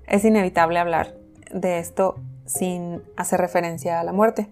[0.08, 1.16] es inevitable hablar
[1.54, 4.52] de esto sin hacer referencia a la muerte.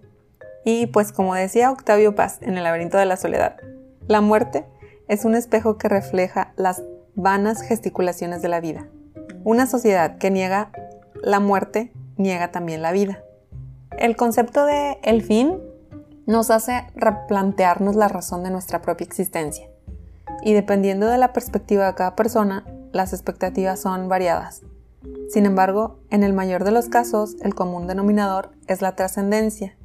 [0.63, 3.57] Y pues como decía Octavio Paz en El laberinto de la soledad,
[4.07, 4.65] la muerte
[5.07, 6.83] es un espejo que refleja las
[7.15, 8.87] vanas gesticulaciones de la vida.
[9.43, 10.71] Una sociedad que niega
[11.23, 13.23] la muerte niega también la vida.
[13.97, 15.59] El concepto de el fin
[16.27, 19.70] nos hace replantearnos la razón de nuestra propia existencia
[20.43, 24.61] y dependiendo de la perspectiva de cada persona, las expectativas son variadas.
[25.29, 29.75] Sin embargo, en el mayor de los casos, el común denominador es la trascendencia.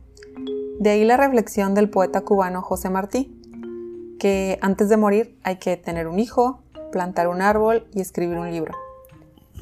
[0.79, 3.33] De ahí la reflexión del poeta cubano José Martí,
[4.19, 8.51] que antes de morir hay que tener un hijo, plantar un árbol y escribir un
[8.51, 8.75] libro.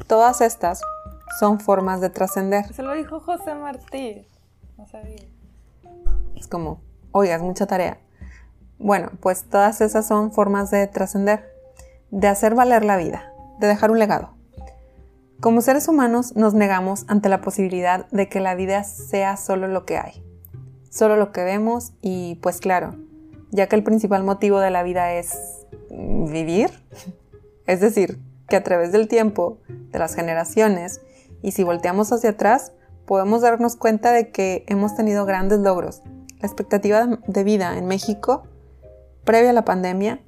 [0.06, 0.82] Todas estas
[1.38, 2.72] son formas de trascender.
[2.72, 4.26] Se lo dijo José Martí.
[4.76, 5.26] No sabía.
[6.34, 6.80] Es como,
[7.12, 7.98] oiga, es mucha tarea.
[8.78, 11.44] Bueno, pues todas esas son formas de trascender,
[12.10, 14.34] de hacer valer la vida, de dejar un legado.
[15.40, 19.84] Como seres humanos nos negamos ante la posibilidad de que la vida sea solo lo
[19.84, 20.24] que hay,
[20.90, 22.96] solo lo que vemos y pues claro,
[23.50, 26.70] ya que el principal motivo de la vida es vivir,
[27.66, 31.00] es decir, que a través del tiempo, de las generaciones,
[31.42, 32.72] y si volteamos hacia atrás,
[33.06, 36.02] podemos darnos cuenta de que hemos tenido grandes logros.
[36.40, 38.44] La expectativa de vida en México
[39.24, 40.20] previa a la pandemia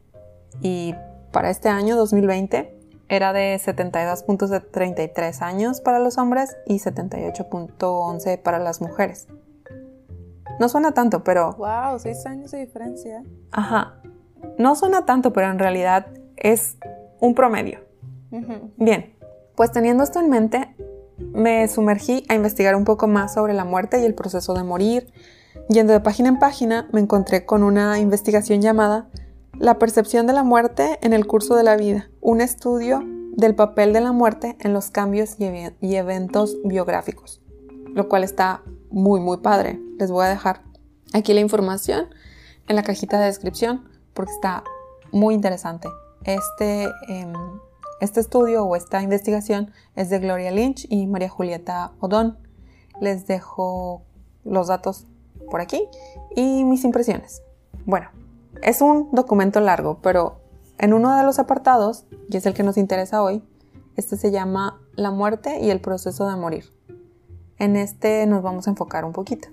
[0.60, 0.94] y
[1.32, 2.74] para este año 2020
[3.08, 9.28] era de 72.33 años para los hombres y 78.11 para las mujeres.
[10.58, 11.52] No suena tanto, pero...
[11.52, 11.98] ¡Wow!
[11.98, 13.22] 6 años de diferencia.
[13.52, 14.00] Ajá.
[14.58, 16.06] No suena tanto, pero en realidad
[16.36, 16.76] es
[17.20, 17.80] un promedio.
[18.76, 19.14] Bien,
[19.54, 20.74] pues teniendo esto en mente,
[21.18, 25.12] me sumergí a investigar un poco más sobre la muerte y el proceso de morir,
[25.68, 29.08] Yendo de página en página, me encontré con una investigación llamada
[29.58, 33.02] La percepción de la muerte en el curso de la vida, un estudio
[33.36, 37.42] del papel de la muerte en los cambios y, eventos biográficos,
[37.94, 39.80] lo cual está muy muy padre.
[39.98, 40.62] Les voy a dejar
[41.12, 42.06] aquí la información
[42.68, 44.64] en la cajita de descripción porque está
[45.12, 45.88] muy interesante.
[46.24, 47.32] Este, em,
[48.00, 52.38] este estudio o esta investigación es de Gloria Lynch y María Julieta Odón.
[53.00, 54.02] Les dejo
[54.44, 55.06] los datos
[55.50, 55.88] por aquí
[56.34, 57.42] y mis impresiones.
[57.84, 58.08] Bueno,
[58.62, 60.40] es un documento largo, pero
[60.78, 63.42] en uno de los apartados, y es el que nos interesa hoy,
[63.96, 66.72] este se llama La muerte y el proceso de morir.
[67.58, 69.48] En este nos vamos a enfocar un poquito.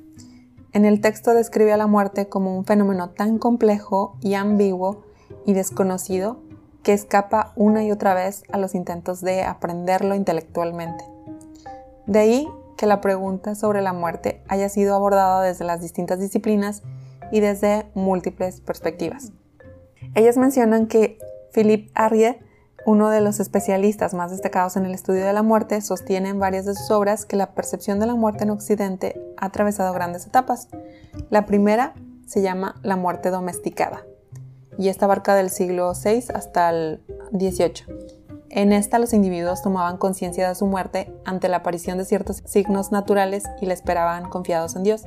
[0.73, 5.03] En el texto describe a la muerte como un fenómeno tan complejo y ambiguo
[5.45, 6.41] y desconocido
[6.81, 11.05] que escapa una y otra vez a los intentos de aprenderlo intelectualmente.
[12.05, 16.83] De ahí que la pregunta sobre la muerte haya sido abordada desde las distintas disciplinas
[17.31, 19.31] y desde múltiples perspectivas.
[20.15, 21.17] Ellas mencionan que
[21.51, 22.39] Philippe Arié,
[22.85, 26.65] uno de los especialistas más destacados en el estudio de la muerte, sostiene en varias
[26.65, 30.67] de sus obras que la percepción de la muerte en Occidente ha atravesado grandes etapas.
[31.29, 31.93] La primera
[32.25, 34.03] se llama la muerte domesticada
[34.77, 38.22] y esta abarca del siglo VI hasta el XVIII
[38.55, 42.91] en esta los individuos tomaban conciencia de su muerte ante la aparición de ciertos signos
[42.91, 45.05] naturales y la esperaban confiados en Dios.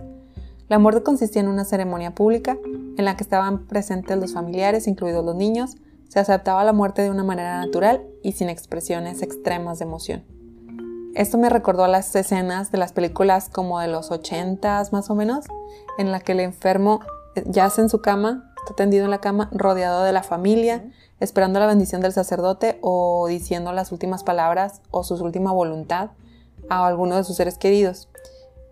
[0.69, 5.25] La muerte consistía en una ceremonia pública en la que estaban presentes los familiares, incluidos
[5.25, 5.77] los niños.
[6.09, 10.25] Se aceptaba la muerte de una manera natural y sin expresiones extremas de emoción.
[11.15, 15.15] Esto me recordó a las escenas de las películas como de los ochentas más o
[15.15, 15.45] menos,
[15.99, 16.99] en la que el enfermo
[17.45, 21.67] yace en su cama, está tendido en la cama, rodeado de la familia, esperando la
[21.67, 26.11] bendición del sacerdote o diciendo las últimas palabras o su última voluntad
[26.69, 28.09] a alguno de sus seres queridos.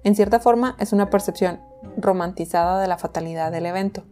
[0.02, 1.60] En cierta forma es una percepción
[1.96, 4.04] romantizada de la fatalidad del evento.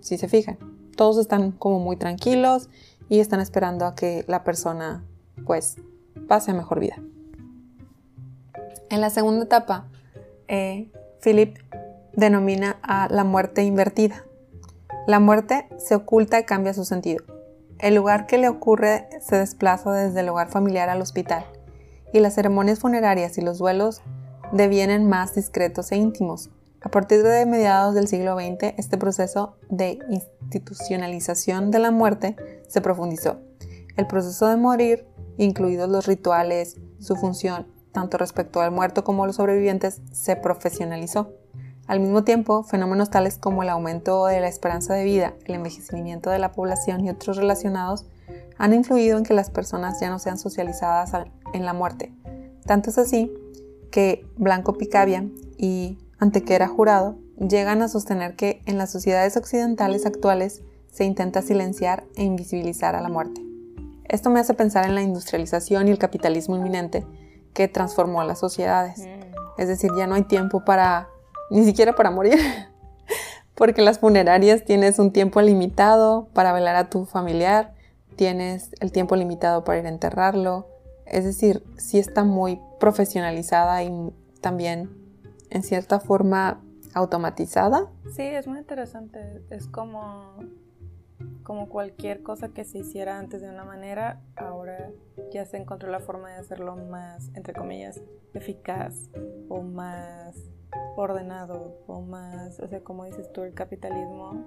[0.00, 0.58] Si se fijan,
[0.96, 2.68] todos están como muy tranquilos
[3.08, 5.04] y están esperando a que la persona
[5.46, 5.76] pues
[6.28, 6.96] pase a mejor vida.
[8.90, 9.86] En la segunda etapa,
[10.48, 10.90] eh,
[11.22, 11.56] Philip
[12.14, 14.24] denomina a la muerte invertida.
[15.06, 17.24] La muerte se oculta y cambia su sentido.
[17.82, 21.44] El lugar que le ocurre se desplaza desde el hogar familiar al hospital
[22.12, 24.02] y las ceremonias funerarias y los duelos
[24.52, 26.48] devienen más discretos e íntimos.
[26.80, 32.36] A partir de mediados del siglo XX, este proceso de institucionalización de la muerte
[32.68, 33.40] se profundizó.
[33.96, 39.26] El proceso de morir, incluidos los rituales, su función, tanto respecto al muerto como a
[39.26, 41.32] los sobrevivientes, se profesionalizó.
[41.86, 46.30] Al mismo tiempo, fenómenos tales como el aumento de la esperanza de vida, el envejecimiento
[46.30, 48.06] de la población y otros relacionados
[48.56, 51.12] han influido en que las personas ya no sean socializadas
[51.52, 52.12] en la muerte.
[52.64, 53.32] Tanto es así
[53.90, 55.26] que Blanco Picabia
[55.58, 62.04] y Antequera Jurado llegan a sostener que en las sociedades occidentales actuales se intenta silenciar
[62.16, 63.42] e invisibilizar a la muerte.
[64.04, 67.04] Esto me hace pensar en la industrialización y el capitalismo inminente
[67.54, 69.00] que transformó las sociedades.
[69.00, 69.60] Mm.
[69.60, 71.08] Es decir, ya no hay tiempo para
[71.52, 72.38] ni siquiera para morir.
[73.54, 77.74] Porque las funerarias tienes un tiempo limitado para velar a tu familiar,
[78.16, 80.66] tienes el tiempo limitado para ir a enterrarlo.
[81.04, 83.92] Es decir, sí está muy profesionalizada y
[84.40, 84.90] también
[85.50, 86.62] en cierta forma
[86.94, 87.90] automatizada.
[88.14, 89.42] Sí, es muy interesante.
[89.50, 90.36] Es como,
[91.42, 94.90] como cualquier cosa que se hiciera antes de una manera, ahora
[95.30, 98.00] ya se encontró la forma de hacerlo más, entre comillas,
[98.32, 99.10] eficaz
[99.50, 100.36] o más
[100.96, 104.44] ordenado o más, o sea, como dices tú, el capitalismo,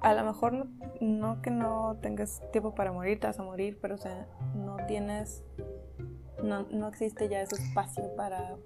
[0.00, 0.66] a lo mejor
[1.00, 4.76] no, que no tengas tiempo para morir, te vas a morir, pero o sea, no
[4.86, 5.42] tienes,
[6.42, 8.56] no, no existe ya ese espacio para,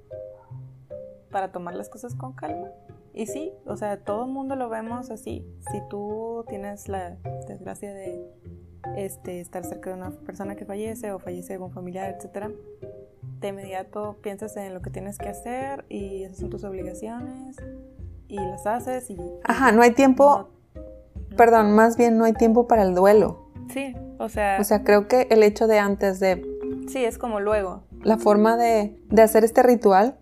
[1.31, 2.69] para tomar las cosas con calma.
[3.15, 5.45] Y sí, o sea, todo el mundo lo vemos así.
[5.73, 7.17] Si tú tienes la
[7.49, 8.25] desgracia de
[8.97, 12.51] este, estar cerca de una persona que fallece o fallece algún familiar, etcétera,
[13.41, 17.57] de inmediato piensas en lo que tienes que hacer y esas son tus obligaciones
[18.29, 19.19] y las haces y...
[19.45, 20.49] Ajá, no hay tiempo,
[21.37, 23.51] perdón, más bien no hay tiempo para el duelo.
[23.73, 24.59] Sí, o sea...
[24.61, 26.45] O sea, creo que el hecho de antes de...
[26.89, 27.83] Sí, es como luego.
[28.03, 30.17] La forma de, de hacer este ritual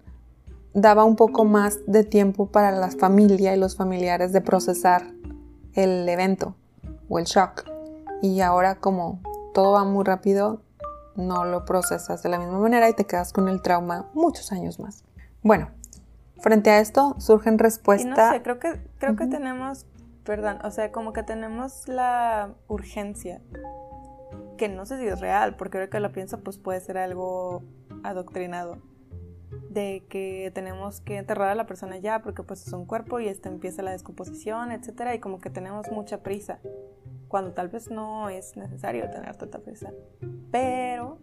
[0.75, 5.07] daba un poco más de tiempo para la familia y los familiares de procesar
[5.75, 6.55] el evento
[7.09, 7.65] o el shock.
[8.23, 9.21] Y ahora como
[9.55, 10.61] todo va muy rápido,
[11.17, 14.79] no lo procesas de la misma manera y te quedas con el trauma muchos años
[14.79, 15.05] más.
[15.43, 15.71] Bueno,
[16.41, 18.17] frente a esto surgen respuestas.
[18.17, 19.87] No sé, creo que, creo que tenemos,
[20.25, 23.41] perdón, o sea, como que tenemos la urgencia,
[24.59, 27.63] que no sé si es real, porque ahora que lo pienso, pues puede ser algo
[28.03, 28.79] adoctrinado
[29.71, 33.29] de que tenemos que enterrar a la persona ya porque pues es un cuerpo y
[33.29, 36.59] este empieza la descomposición, etcétera, y como que tenemos mucha prisa
[37.29, 39.93] cuando tal vez no es necesario tener tanta prisa.
[40.51, 41.19] Pero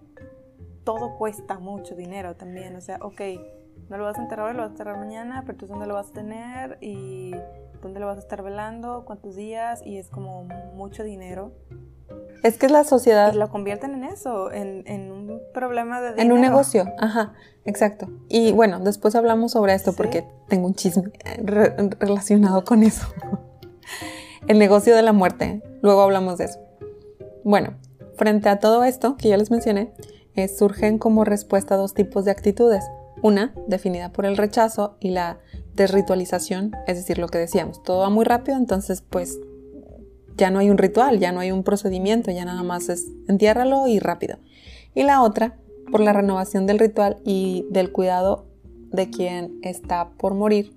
[0.83, 2.75] todo cuesta mucho dinero también.
[2.75, 3.21] O sea, ok,
[3.89, 5.93] no lo vas a enterrar hoy, lo vas a enterrar mañana, pero tú dónde lo
[5.93, 7.35] vas a tener y
[7.81, 10.43] dónde lo vas a estar velando, cuántos días, y es como
[10.75, 11.51] mucho dinero.
[12.43, 13.33] Es que es la sociedad.
[13.33, 16.23] Y lo convierten en eso, en, en un problema de dinero.
[16.23, 17.33] En un negocio, ajá,
[17.65, 18.09] exacto.
[18.27, 21.11] Y bueno, después hablamos sobre esto porque tengo un chisme
[21.99, 23.07] relacionado con eso.
[24.47, 25.61] El negocio de la muerte.
[25.83, 26.59] Luego hablamos de eso.
[27.43, 27.75] Bueno,
[28.15, 29.91] frente a todo esto que ya les mencioné,
[30.33, 32.85] eh, surgen como respuesta dos tipos de actitudes.
[33.21, 35.39] Una, definida por el rechazo y la
[35.75, 39.39] desritualización, es decir, lo que decíamos, todo va muy rápido, entonces pues
[40.37, 43.87] ya no hay un ritual, ya no hay un procedimiento, ya nada más es entiérralo
[43.87, 44.37] y rápido.
[44.95, 45.57] Y la otra,
[45.91, 48.45] por la renovación del ritual y del cuidado
[48.91, 50.73] de quien está por morir.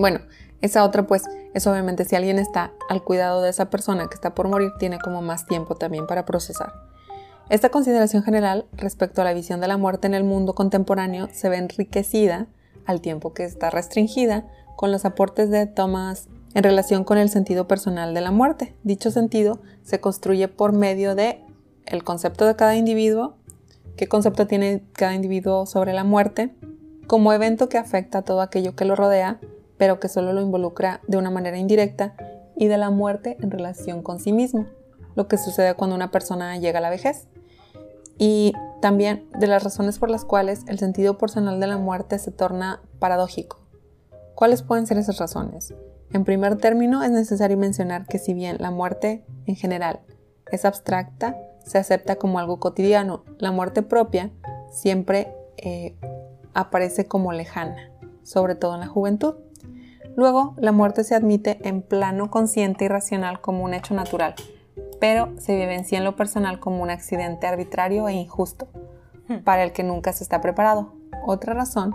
[0.00, 0.20] Bueno,
[0.62, 4.34] esa otra pues es obviamente si alguien está al cuidado de esa persona que está
[4.34, 6.72] por morir, tiene como más tiempo también para procesar.
[7.50, 11.50] Esta consideración general respecto a la visión de la muerte en el mundo contemporáneo se
[11.50, 12.46] ve enriquecida
[12.86, 17.68] al tiempo que está restringida con los aportes de Thomas en relación con el sentido
[17.68, 18.74] personal de la muerte.
[18.82, 21.44] Dicho sentido se construye por medio de
[21.84, 23.36] el concepto de cada individuo,
[23.98, 26.54] qué concepto tiene cada individuo sobre la muerte,
[27.06, 29.38] como evento que afecta a todo aquello que lo rodea,
[29.80, 32.14] pero que solo lo involucra de una manera indirecta,
[32.54, 34.66] y de la muerte en relación con sí mismo,
[35.14, 37.26] lo que sucede cuando una persona llega a la vejez.
[38.18, 38.52] Y
[38.82, 42.82] también de las razones por las cuales el sentido personal de la muerte se torna
[42.98, 43.60] paradójico.
[44.34, 45.72] ¿Cuáles pueden ser esas razones?
[46.12, 50.00] En primer término, es necesario mencionar que si bien la muerte en general
[50.52, 54.30] es abstracta, se acepta como algo cotidiano, la muerte propia
[54.70, 55.96] siempre eh,
[56.52, 57.90] aparece como lejana,
[58.22, 59.36] sobre todo en la juventud.
[60.16, 64.34] Luego, la muerte se admite en plano consciente y racional como un hecho natural,
[65.00, 68.68] pero se vivencia en lo personal como un accidente arbitrario e injusto,
[69.28, 69.38] hmm.
[69.44, 70.92] para el que nunca se está preparado.
[71.24, 71.94] Otra razón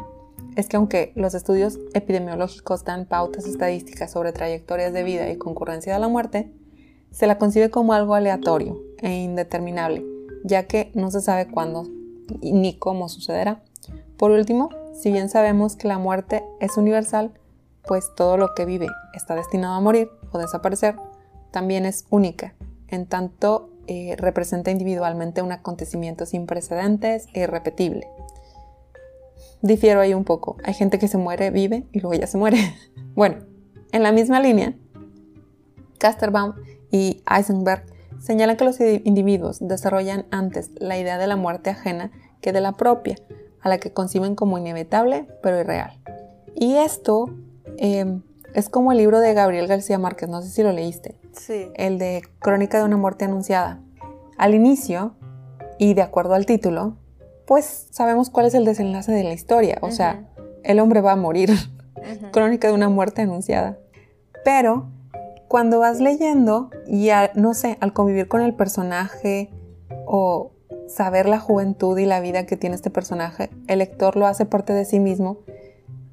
[0.56, 5.94] es que aunque los estudios epidemiológicos dan pautas estadísticas sobre trayectorias de vida y concurrencia
[5.94, 6.52] de la muerte,
[7.12, 10.06] se la concibe como algo aleatorio e indeterminable,
[10.44, 11.88] ya que no se sabe cuándo
[12.42, 13.64] ni cómo sucederá.
[14.18, 17.34] Por último, si bien sabemos que la muerte es universal,
[17.88, 20.96] pues todo lo que vive está destinado a morir o desaparecer,
[21.52, 22.56] también es única,
[22.88, 28.08] en tanto eh, representa individualmente un acontecimiento sin precedentes e irrepetible
[29.66, 30.58] difiero ahí un poco.
[30.64, 32.58] Hay gente que se muere, vive y luego ya se muere.
[33.16, 33.38] bueno,
[33.92, 34.76] en la misma línea,
[35.98, 36.54] Casterbaum
[36.92, 37.84] y Eisenberg
[38.20, 42.12] señalan que los individuos desarrollan antes la idea de la muerte ajena
[42.42, 43.16] que de la propia,
[43.62, 46.00] a la que conciben como inevitable pero irreal.
[46.56, 47.30] Y esto
[47.78, 48.22] em,
[48.54, 51.20] es como el libro de Gabriel García Márquez, no sé si lo leíste.
[51.34, 51.68] Sí.
[51.76, 53.82] El de Crónica de una muerte anunciada.
[54.38, 55.16] Al inicio,
[55.78, 56.98] y de acuerdo al título,
[57.46, 59.78] pues sabemos cuál es el desenlace de la historia.
[59.82, 60.26] O sea,
[60.64, 61.52] el hombre va a morir.
[62.32, 63.78] Crónica de una muerte anunciada.
[64.44, 64.90] Pero
[65.48, 69.50] cuando vas leyendo y, no sé, al convivir con el personaje
[70.06, 70.52] o
[70.88, 74.74] saber la juventud y la vida que tiene este personaje, el lector lo hace parte
[74.74, 75.40] de sí mismo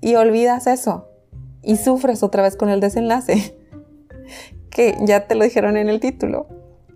[0.01, 1.12] y olvidas eso
[1.63, 3.57] y sufres otra vez con el desenlace,
[4.71, 6.47] que ya te lo dijeron en el título.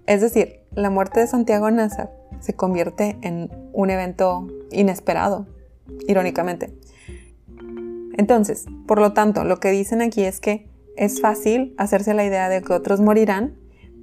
[0.06, 5.46] Es decir, la muerte de Santiago Nazar se convierte en un evento inesperado,
[6.06, 6.74] irónicamente.
[8.16, 12.48] Entonces, por lo tanto, lo que dicen aquí es que es fácil hacerse la idea
[12.48, 13.56] de que otros morirán,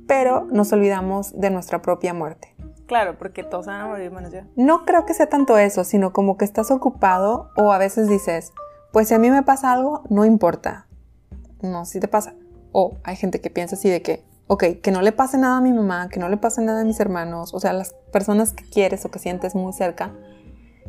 [0.08, 2.54] pero nos olvidamos de nuestra propia muerte.
[2.86, 4.42] Claro, porque todos van a morir menos yo.
[4.56, 8.52] No creo que sea tanto eso, sino como que estás ocupado o a veces dices,
[8.94, 10.86] pues si a mí me pasa algo, no importa.
[11.64, 12.36] No, si te pasa.
[12.72, 15.62] O hay gente que piensa así de que, ok, que no le pase nada a
[15.62, 18.64] mi mamá, que no le pase nada a mis hermanos, o sea, las personas que
[18.64, 20.14] quieres o que sientes muy cerca.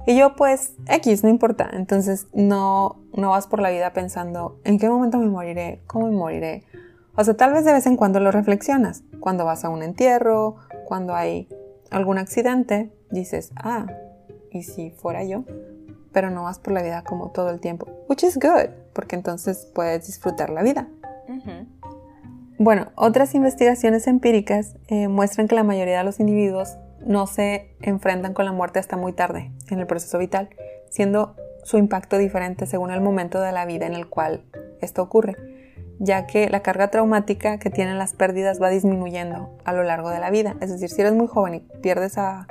[0.07, 1.71] Y yo pues, X, no importa.
[1.73, 5.81] Entonces no, no vas por la vida pensando, ¿en qué momento me moriré?
[5.87, 6.63] ¿Cómo me moriré?
[7.17, 9.03] O sea, tal vez de vez en cuando lo reflexionas.
[9.19, 11.49] Cuando vas a un entierro, cuando hay
[11.91, 13.87] algún accidente, dices, ah,
[14.51, 15.45] ¿y si fuera yo?
[16.15, 17.87] Pero no vas por la vida como todo el tiempo.
[18.09, 20.89] Which is good, porque entonces puedes disfrutar la vida.
[22.59, 28.33] Bueno, otras investigaciones empíricas eh, muestran que la mayoría de los individuos no se enfrentan
[28.33, 30.49] con la muerte hasta muy tarde en el proceso vital,
[30.89, 31.35] siendo
[31.65, 34.45] su impacto diferente según el momento de la vida en el cual
[34.81, 35.37] esto ocurre,
[35.99, 40.21] ya que la carga traumática que tienen las pérdidas va disminuyendo a lo largo de
[40.21, 40.57] la vida.
[40.61, 42.47] Es decir, si eres muy joven y pierdes a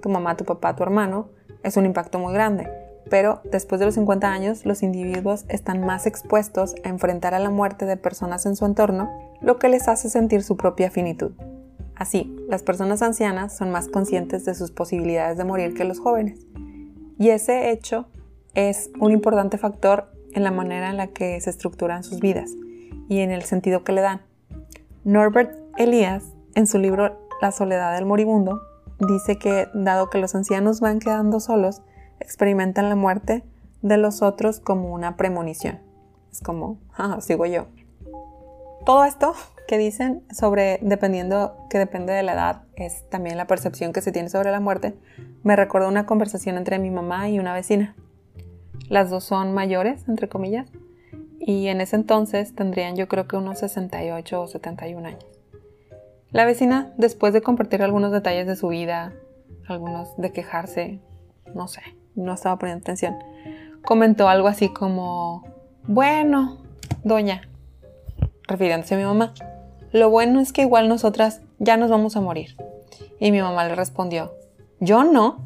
[0.00, 1.28] tu mamá, tu papá, tu hermano,
[1.62, 6.06] es un impacto muy grande pero después de los 50 años los individuos están más
[6.06, 10.08] expuestos a enfrentar a la muerte de personas en su entorno, lo que les hace
[10.10, 11.32] sentir su propia finitud.
[11.94, 16.46] Así, las personas ancianas son más conscientes de sus posibilidades de morir que los jóvenes.
[17.18, 18.06] Y ese hecho
[18.54, 22.50] es un importante factor en la manera en la que se estructuran sus vidas
[23.08, 24.22] y en el sentido que le dan.
[25.04, 26.24] Norbert Elias,
[26.54, 28.62] en su libro La soledad del moribundo,
[28.98, 31.82] dice que dado que los ancianos van quedando solos,
[32.22, 33.42] experimentan la muerte
[33.82, 35.80] de los otros como una premonición.
[36.30, 37.66] Es como, ah, sigo yo.
[38.86, 39.34] Todo esto
[39.68, 44.12] que dicen sobre, dependiendo, que depende de la edad, es también la percepción que se
[44.12, 44.94] tiene sobre la muerte,
[45.44, 47.94] me recordó una conversación entre mi mamá y una vecina.
[48.88, 50.68] Las dos son mayores, entre comillas,
[51.38, 55.26] y en ese entonces tendrían yo creo que unos 68 o 71 años.
[56.30, 59.12] La vecina, después de compartir algunos detalles de su vida,
[59.68, 61.00] algunos de quejarse
[61.54, 61.82] no sé,
[62.14, 63.16] no estaba poniendo atención,
[63.84, 65.44] comentó algo así como,
[65.84, 66.58] bueno,
[67.04, 67.48] doña,
[68.46, 69.34] refiriéndose a mi mamá,
[69.92, 72.56] lo bueno es que igual nosotras ya nos vamos a morir.
[73.20, 74.32] Y mi mamá le respondió,
[74.80, 75.44] yo no.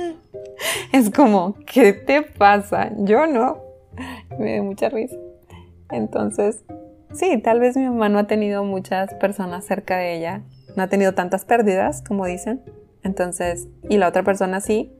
[0.92, 2.92] es como, ¿qué te pasa?
[2.98, 3.58] Yo no.
[4.38, 5.16] Me dio mucha risa.
[5.90, 6.64] Entonces,
[7.12, 10.42] sí, tal vez mi mamá no ha tenido muchas personas cerca de ella,
[10.76, 12.62] no ha tenido tantas pérdidas, como dicen.
[13.02, 14.92] Entonces, y la otra persona sí,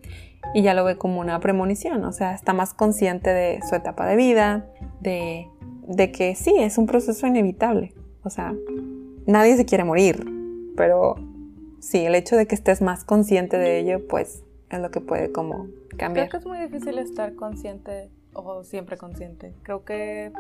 [0.54, 4.06] y ya lo ve como una premonición, o sea, está más consciente de su etapa
[4.06, 4.66] de vida,
[5.00, 5.48] de,
[5.86, 7.94] de que sí, es un proceso inevitable.
[8.22, 8.54] O sea,
[9.26, 10.26] nadie se quiere morir,
[10.76, 11.16] pero
[11.78, 15.32] sí, el hecho de que estés más consciente de ello, pues es lo que puede
[15.32, 16.28] como cambiar.
[16.28, 19.54] Creo que es muy difícil estar consciente o siempre consciente.
[19.62, 20.32] Creo que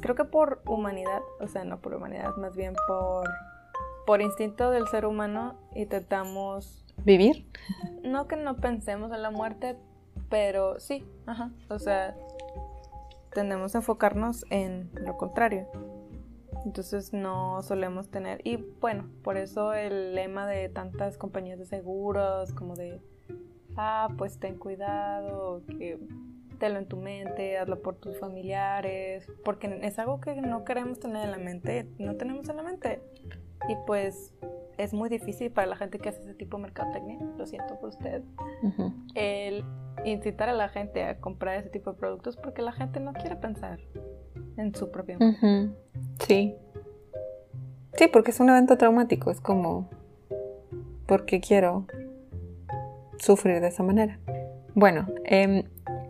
[0.00, 3.28] creo que por humanidad, o sea, no por humanidad, más bien por
[4.06, 7.46] por instinto del ser humano intentamos vivir.
[8.02, 9.76] No que no pensemos en la muerte,
[10.28, 12.16] pero sí, ajá, o sea,
[13.32, 15.66] tendemos a enfocarnos en lo contrario.
[16.64, 22.52] Entonces no solemos tener, y bueno, por eso el lema de tantas compañías de seguros,
[22.54, 23.02] como de,
[23.76, 25.98] ah, pues ten cuidado, que
[26.58, 31.24] tenlo en tu mente, hazlo por tus familiares, porque es algo que no queremos tener
[31.24, 33.02] en la mente, no tenemos en la mente.
[33.68, 34.32] Y pues
[34.78, 37.90] es muy difícil para la gente que hace ese tipo de mercadotecnia, lo siento por
[37.90, 38.22] usted,
[39.14, 39.64] el
[40.04, 43.36] incitar a la gente a comprar ese tipo de productos porque la gente no quiere
[43.36, 43.80] pensar
[44.56, 45.74] en su propia mente.
[46.26, 46.54] Sí.
[47.96, 49.88] Sí, porque es un evento traumático, es como,
[51.06, 51.86] ¿por qué quiero
[53.18, 54.18] sufrir de esa manera?
[54.74, 55.62] Bueno, em,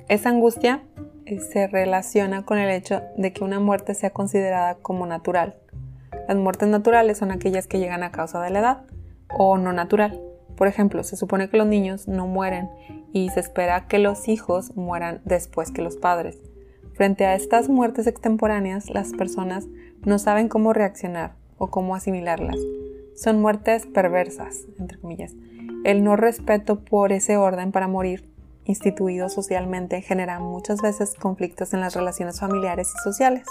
[0.08, 0.82] esa angustia
[1.26, 5.56] eh, se relaciona con el hecho de que una muerte sea considerada como natural.
[6.28, 8.82] Las muertes naturales son aquellas que llegan a causa de la edad
[9.28, 10.20] o no natural.
[10.56, 12.70] Por ejemplo, se supone que los niños no mueren
[13.12, 16.38] y se espera que los hijos mueran después que los padres.
[16.94, 19.66] Frente a estas muertes extemporáneas, las personas
[20.04, 22.56] no saben cómo reaccionar o cómo asimilarlas.
[23.16, 25.34] Son muertes perversas, entre comillas.
[25.84, 28.28] El no respeto por ese orden para morir,
[28.64, 33.46] instituido socialmente, genera muchas veces conflictos en las relaciones familiares y sociales.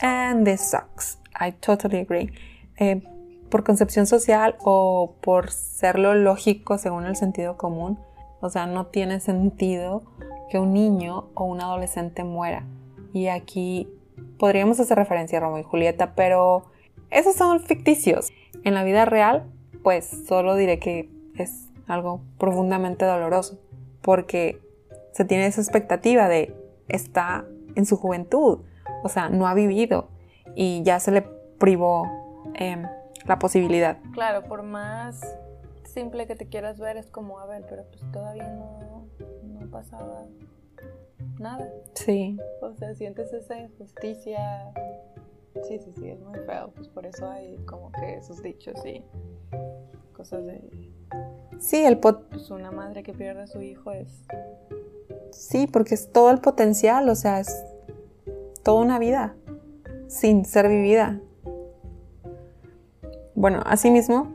[0.00, 1.18] And this sucks.
[1.38, 2.32] I totally agree.
[2.78, 3.02] Eh,
[3.50, 7.98] por concepción social o por serlo lógico según el sentido común,
[8.40, 10.02] o sea, no tiene sentido
[10.50, 12.64] que un niño o un adolescente muera.
[13.12, 13.88] Y aquí
[14.38, 16.66] podríamos hacer referencia a Romeo y Julieta, pero
[17.10, 18.30] esos son ficticios.
[18.64, 19.44] En la vida real,
[19.82, 21.08] pues solo diré que
[21.38, 23.58] es algo profundamente doloroso,
[24.02, 24.60] porque
[25.12, 26.54] se tiene esa expectativa de
[26.88, 28.60] está en su juventud,
[29.02, 30.08] o sea, no ha vivido
[30.56, 31.22] y ya se le
[31.58, 32.10] privó
[32.54, 32.82] em,
[33.26, 33.98] la posibilidad.
[34.12, 35.20] Claro, por más
[35.84, 39.06] simple que te quieras ver, es como, a ver, pero pues todavía no,
[39.44, 40.24] no pasaba
[41.38, 41.70] nada.
[41.94, 42.38] Sí.
[42.62, 44.72] O sea, sientes esa injusticia.
[45.68, 46.72] Sí, sí, sí, es muy feo.
[46.74, 49.04] Pues por eso hay como que esos dichos y
[50.14, 50.60] cosas de.
[51.58, 52.28] Sí, el pot.
[52.30, 54.22] Pues una madre que pierde a su hijo es.
[55.32, 57.64] Sí, porque es todo el potencial, o sea, es
[58.62, 59.36] toda una vida
[60.08, 61.20] sin ser vivida.
[63.34, 64.32] Bueno, asimismo,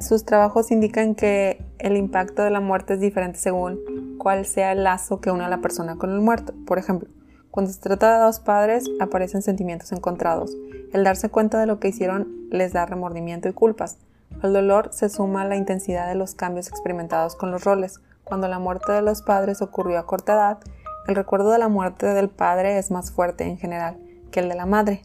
[0.00, 4.82] sus trabajos indican que el impacto de la muerte es diferente según cuál sea el
[4.84, 6.52] lazo que une a la persona con el muerto.
[6.66, 7.08] Por ejemplo,
[7.50, 10.56] cuando se trata de dos padres aparecen sentimientos encontrados.
[10.92, 13.98] El darse cuenta de lo que hicieron les da remordimiento y culpas.
[14.42, 18.00] Al dolor se suma la intensidad de los cambios experimentados con los roles.
[18.24, 20.58] Cuando la muerte de los padres ocurrió a corta edad,
[21.06, 23.98] el recuerdo de la muerte del padre es más fuerte en general
[24.34, 25.02] que el de la madre,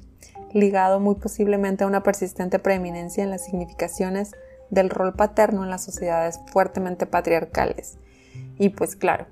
[0.54, 4.32] ligado muy posiblemente a una persistente preeminencia en las significaciones
[4.72, 8.00] del rol paterno en las sociedades fuertemente patriarcales.
[8.58, 9.28] Y pues claro,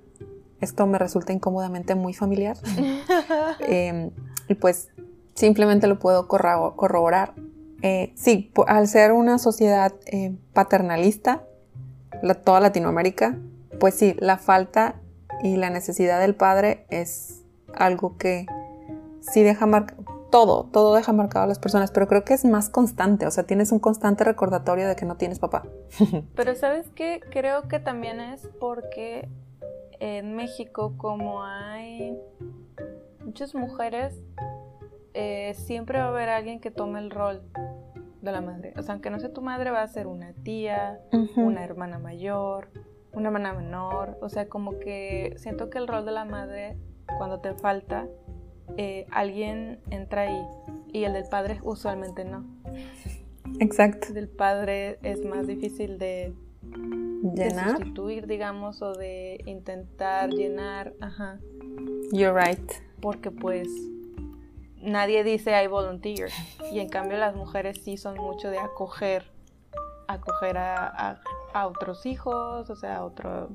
[0.62, 2.58] esto me resulta incómodamente muy familiar.
[3.60, 4.12] Em,
[4.48, 4.90] y pues
[5.34, 7.34] simplemente lo puedo corroborar.
[7.82, 11.44] Eh, sí, al ser una sociedad eh, paternalista,
[12.44, 13.36] toda Latinoamérica,
[13.80, 15.02] pues sí, la falta
[15.42, 17.42] y la necesidad del padre es
[17.74, 18.46] algo que
[19.32, 22.70] sí deja marcado todo, todo deja marcado a las personas, pero creo que es más
[22.70, 25.64] constante, o sea, tienes un constante recordatorio de que no tienes papá.
[26.36, 29.30] pero sabes qué, creo que también es porque
[30.00, 32.18] en México como hay
[33.24, 34.16] muchas mujeres,
[35.14, 37.42] eh, siempre va a haber alguien que tome el rol
[38.22, 38.74] de la madre.
[38.78, 41.00] O sea, aunque no sea tu madre, va a ser una tía,
[41.36, 42.70] una hermana mayor,
[43.12, 44.18] una hermana menor.
[44.22, 46.78] O sea, como que siento que el rol de la madre,
[47.18, 48.08] cuando te falta,
[48.76, 50.42] eh, alguien entra ahí
[50.92, 52.46] y el del padre usualmente no.
[53.60, 54.08] Exacto.
[54.10, 56.34] El del padre es más difícil de
[57.22, 61.40] de sustituir, digamos, o de intentar llenar, ajá.
[62.12, 62.72] You're right.
[63.02, 63.68] Porque pues
[64.82, 66.30] nadie dice I volunteer
[66.72, 69.32] y en cambio las mujeres sí son mucho de acoger,
[70.08, 71.20] acoger a,
[71.54, 73.50] a, otros hijos, o sea, a otro,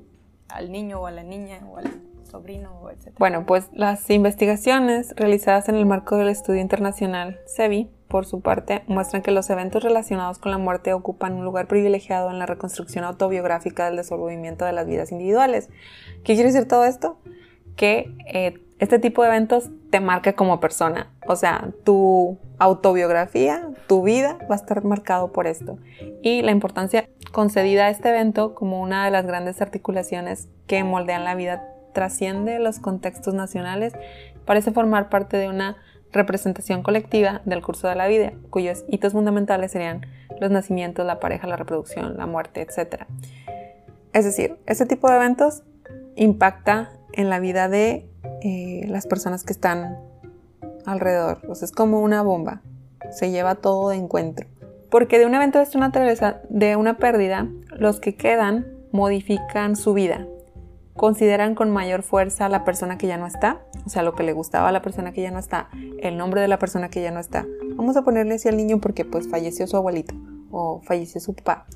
[0.49, 1.91] al niño o a la niña o al
[2.27, 3.15] sobrino, etc.
[3.19, 8.83] Bueno, pues las investigaciones realizadas en el marco del estudio internacional SEBI por su parte,
[8.89, 13.05] muestran que los eventos relacionados con la muerte ocupan un lugar privilegiado en la reconstrucción
[13.05, 15.71] autobiográfica del desenvolvimiento de las vidas individuales.
[16.23, 17.17] ¿Qué quiere decir todo esto?
[17.75, 21.11] Que eh, este tipo de eventos te marca como persona.
[21.27, 25.79] O sea, tu autobiografía, tu vida va a estar marcado por esto.
[26.21, 31.25] Y la importancia concedida a este evento como una de las grandes articulaciones que moldean
[31.25, 33.95] la vida trasciende los contextos nacionales,
[34.45, 35.77] parece formar parte de una
[36.13, 40.07] representación colectiva del curso de la vida, cuyos hitos fundamentales serían
[40.41, 43.05] los nacimientos, la pareja, la reproducción, la muerte, etc.
[44.13, 45.63] Es decir, este tipo de eventos
[46.17, 48.09] impacta en la vida de
[48.43, 49.99] eh, las personas que están
[50.85, 51.41] alrededor.
[51.51, 52.63] es como una bomba,
[53.11, 54.47] se lleva todo de encuentro.
[54.91, 59.95] Porque de un evento de esta naturaleza, de una pérdida, los que quedan modifican su
[59.95, 60.27] vida,
[60.97, 64.33] consideran con mayor fuerza la persona que ya no está, o sea, lo que le
[64.33, 65.69] gustaba a la persona que ya no está,
[66.01, 67.47] el nombre de la persona que ya no está.
[67.77, 70.15] Vamos a ponerle así al niño porque pues falleció su abuelito
[70.51, 71.67] o falleció su papá.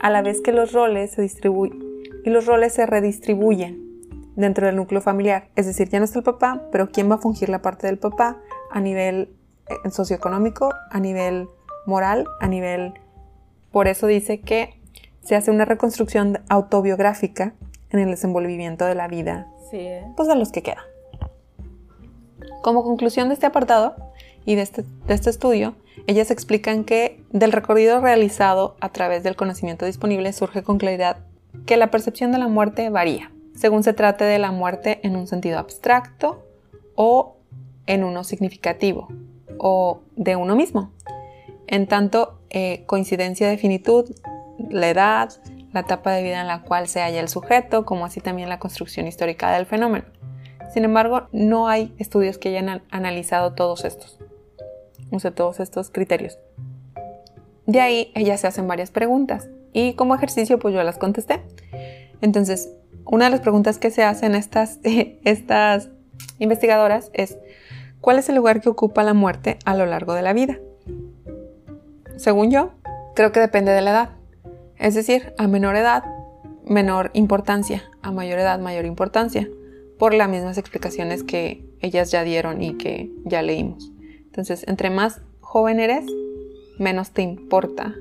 [0.00, 1.82] A la vez que los roles se distribuyen
[2.24, 3.88] y los roles se redistribuyen
[4.36, 7.18] dentro del núcleo familiar, es decir, ya no está el papá, pero ¿quién va a
[7.18, 8.38] fungir la parte del papá
[8.70, 9.34] a nivel
[9.68, 11.48] eh, socioeconómico, a nivel
[11.86, 12.94] moral, a nivel...
[13.72, 14.80] Por eso dice que
[15.22, 17.54] se hace una reconstrucción autobiográfica
[17.90, 20.04] en el desenvolvimiento de la vida, sí, ¿eh?
[20.16, 20.84] pues de los que quedan.
[22.62, 23.96] Como conclusión de este apartado
[24.44, 25.74] y de este, de este estudio,
[26.06, 31.18] ellas explican que del recorrido realizado a través del conocimiento disponible surge con claridad
[31.66, 35.26] que la percepción de la muerte varía, según se trate de la muerte en un
[35.26, 36.44] sentido abstracto
[36.94, 37.36] o
[37.86, 39.08] en uno significativo,
[39.58, 40.92] o de uno mismo.
[41.66, 44.10] En tanto, eh, coincidencia de finitud,
[44.70, 45.30] la edad,
[45.72, 48.58] la etapa de vida en la cual se halla el sujeto, como así también la
[48.58, 50.04] construcción histórica del fenómeno.
[50.72, 54.18] Sin embargo, no hay estudios que hayan analizado todos estos,
[55.10, 56.38] o sea, todos estos criterios.
[57.66, 61.42] De ahí ellas se hacen varias preguntas y como ejercicio pues yo las contesté.
[62.20, 62.70] Entonces,
[63.04, 65.90] una de las preguntas que se hacen estas, estas
[66.38, 67.38] investigadoras es,
[68.00, 70.58] ¿cuál es el lugar que ocupa la muerte a lo largo de la vida?
[72.16, 72.72] Según yo,
[73.14, 74.10] creo que depende de la edad.
[74.78, 76.04] Es decir, a menor edad,
[76.64, 79.48] menor importancia, a mayor edad, mayor importancia,
[79.98, 83.90] por las mismas explicaciones que ellas ya dieron y que ya leímos.
[84.26, 86.06] Entonces, entre más joven eres,
[86.78, 87.94] menos te importa.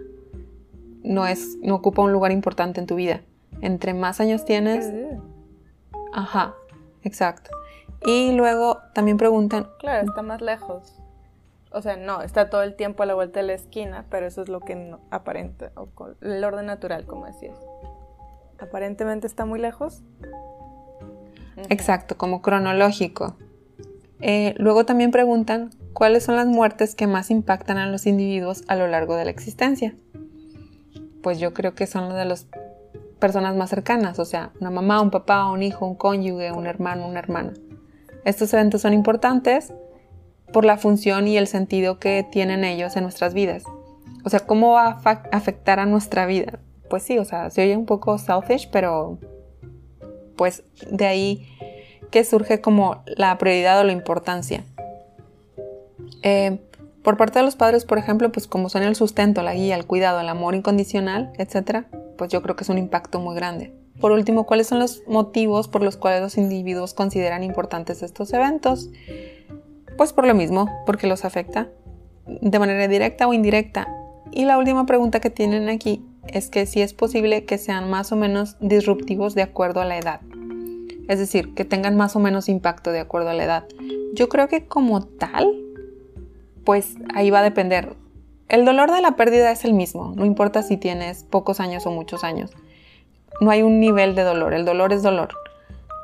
[1.04, 3.22] No es no ocupa un lugar importante en tu vida.
[3.62, 4.92] Entre más años tienes,
[6.14, 6.54] ajá,
[7.04, 7.50] exacto.
[8.06, 10.97] Y luego también preguntan, claro, está más lejos.
[11.78, 14.42] O sea, no, está todo el tiempo a la vuelta de la esquina, pero eso
[14.42, 15.88] es lo que aparenta, o
[16.22, 17.56] el orden natural, como decías.
[18.58, 20.02] Aparentemente está muy lejos.
[21.70, 23.38] Exacto, como cronológico.
[24.22, 28.76] Eh, luego también preguntan cuáles son las muertes que más impactan a los individuos a
[28.76, 29.96] lo largo de la existencia.
[31.22, 32.48] Pues yo creo que son las de las
[33.20, 37.08] personas más cercanas, o sea, una mamá, un papá, un hijo, un cónyuge, un hermano,
[37.08, 37.54] una hermana.
[38.26, 39.74] Estos eventos son importantes
[40.52, 43.64] por la función y el sentido que tienen ellos en nuestras vidas.
[44.24, 46.60] O sea, ¿cómo va a afectar a nuestra vida?
[46.90, 49.20] Pues sí, o sea, se oye un poco selfish, pero
[50.36, 51.48] pues de ahí
[52.12, 54.64] que surge como la prioridad o la importancia.
[56.24, 56.60] Eh,
[57.04, 59.86] por parte de los padres, por ejemplo, pues como son el sustento, la guía, el
[59.86, 61.86] cuidado, el amor incondicional, etc.,
[62.18, 63.74] pues yo creo que es un impacto muy grande.
[64.00, 68.90] Por último, ¿cuáles son los motivos por los cuales los individuos consideran importantes estos eventos?
[69.98, 71.70] Pues por lo mismo, porque los afecta
[72.28, 73.88] de manera directa o indirecta.
[74.32, 78.12] Y la última pregunta que tienen aquí es que si es posible que sean más
[78.12, 80.22] o menos disruptivos de acuerdo a la edad.
[81.08, 83.64] Es decir, que tengan más o menos impacto de acuerdo a la edad.
[84.14, 85.52] Yo creo que como tal,
[86.66, 87.96] pues ahí va a depender.
[88.50, 91.92] El dolor de la pérdida es el mismo, no importa si tienes pocos años o
[91.92, 92.52] muchos años.
[93.42, 95.30] No hay un nivel de dolor, el dolor es dolor.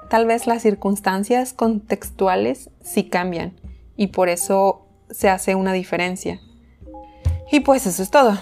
[0.09, 3.53] Tal vez las circunstancias contextuales sí cambian
[3.95, 6.39] y por eso se hace una diferencia.
[7.51, 8.37] Y pues eso es todo.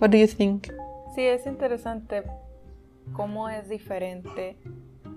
[0.00, 0.68] What do you think?
[1.14, 2.22] Sí, es interesante
[3.12, 4.56] cómo es diferente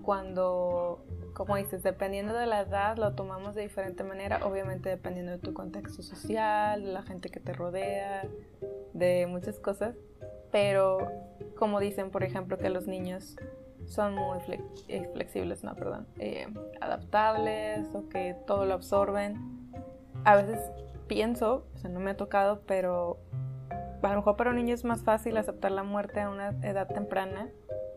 [0.03, 5.37] cuando, como dices, dependiendo de la edad lo tomamos de diferente manera, obviamente dependiendo de
[5.37, 8.27] tu contexto social, de la gente que te rodea,
[8.93, 9.95] de muchas cosas.
[10.51, 11.09] pero
[11.57, 13.35] como dicen, por ejemplo, que los niños
[13.85, 14.39] son muy
[14.87, 16.47] eh, flexibles, no, perdón, eh,
[16.81, 19.71] adaptables o que todo lo absorben.
[20.25, 20.59] A veces
[21.07, 23.19] pienso, o sea, no me ha tocado, pero
[24.01, 26.87] a lo mejor para un niño es más fácil aceptar la muerte a una edad
[26.87, 27.49] temprana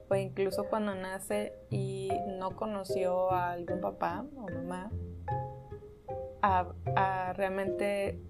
[0.08, 4.90] o incluso cuando nace y no conoció a algún papá o mamá,
[7.34, 8.20] realmente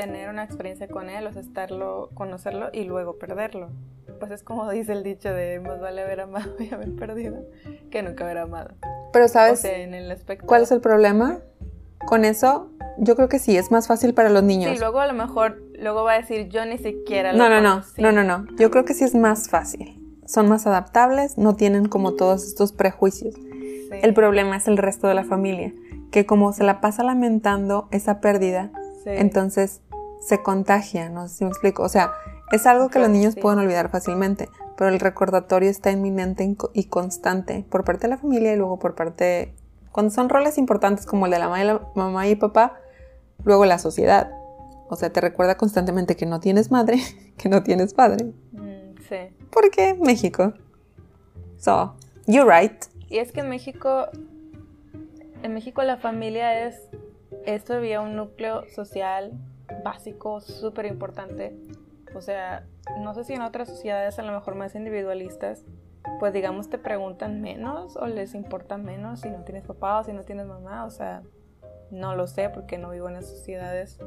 [0.00, 3.70] tener una experiencia con él, o sea, estarlo, conocerlo y luego perderlo.
[4.18, 7.44] Pues es como dice el dicho de más vale haber amado y haber perdido
[7.90, 8.70] que nunca haber amado.
[9.12, 9.66] Pero sabes,
[10.46, 11.40] ¿cuál es el problema?
[12.06, 14.72] Con eso, yo creo que sí, es más fácil para los niños.
[14.72, 17.60] Sí, luego a lo mejor, luego va a decir, yo ni siquiera lo No, no,
[17.60, 18.46] no, no, no, no.
[18.56, 22.72] Yo creo que sí es más fácil son más adaptables, no tienen como todos estos
[22.72, 23.34] prejuicios.
[23.90, 25.72] El problema es el resto de la familia,
[26.12, 28.70] que como se la pasa lamentando esa pérdida,
[29.04, 29.80] entonces
[30.20, 31.82] se contagia, no sé si me explico.
[31.82, 32.12] O sea,
[32.52, 37.64] es algo que los niños pueden olvidar fácilmente, pero el recordatorio está inminente y constante
[37.68, 39.54] por parte de la familia y luego por parte,
[39.92, 42.78] cuando son roles importantes como el de la mamá y papá,
[43.44, 44.30] luego la sociedad.
[44.88, 46.98] O sea, te recuerda constantemente que no tienes madre,
[47.38, 48.26] que no tienes padre.
[48.52, 49.34] Mm, sí.
[49.50, 50.52] ¿Por qué México?
[51.58, 51.94] So,
[52.26, 52.84] you're right.
[53.08, 54.06] Y es que en México,
[55.42, 56.76] en México la familia es,
[57.46, 59.32] es todavía un núcleo social
[59.84, 61.56] básico, súper importante.
[62.14, 62.66] O sea,
[62.98, 65.64] no sé si en otras sociedades a lo mejor más individualistas,
[66.18, 70.12] pues digamos te preguntan menos o les importa menos si no tienes papá o si
[70.12, 70.84] no tienes mamá.
[70.84, 71.22] O sea,
[71.90, 73.98] no lo sé porque no vivo en esas sociedades.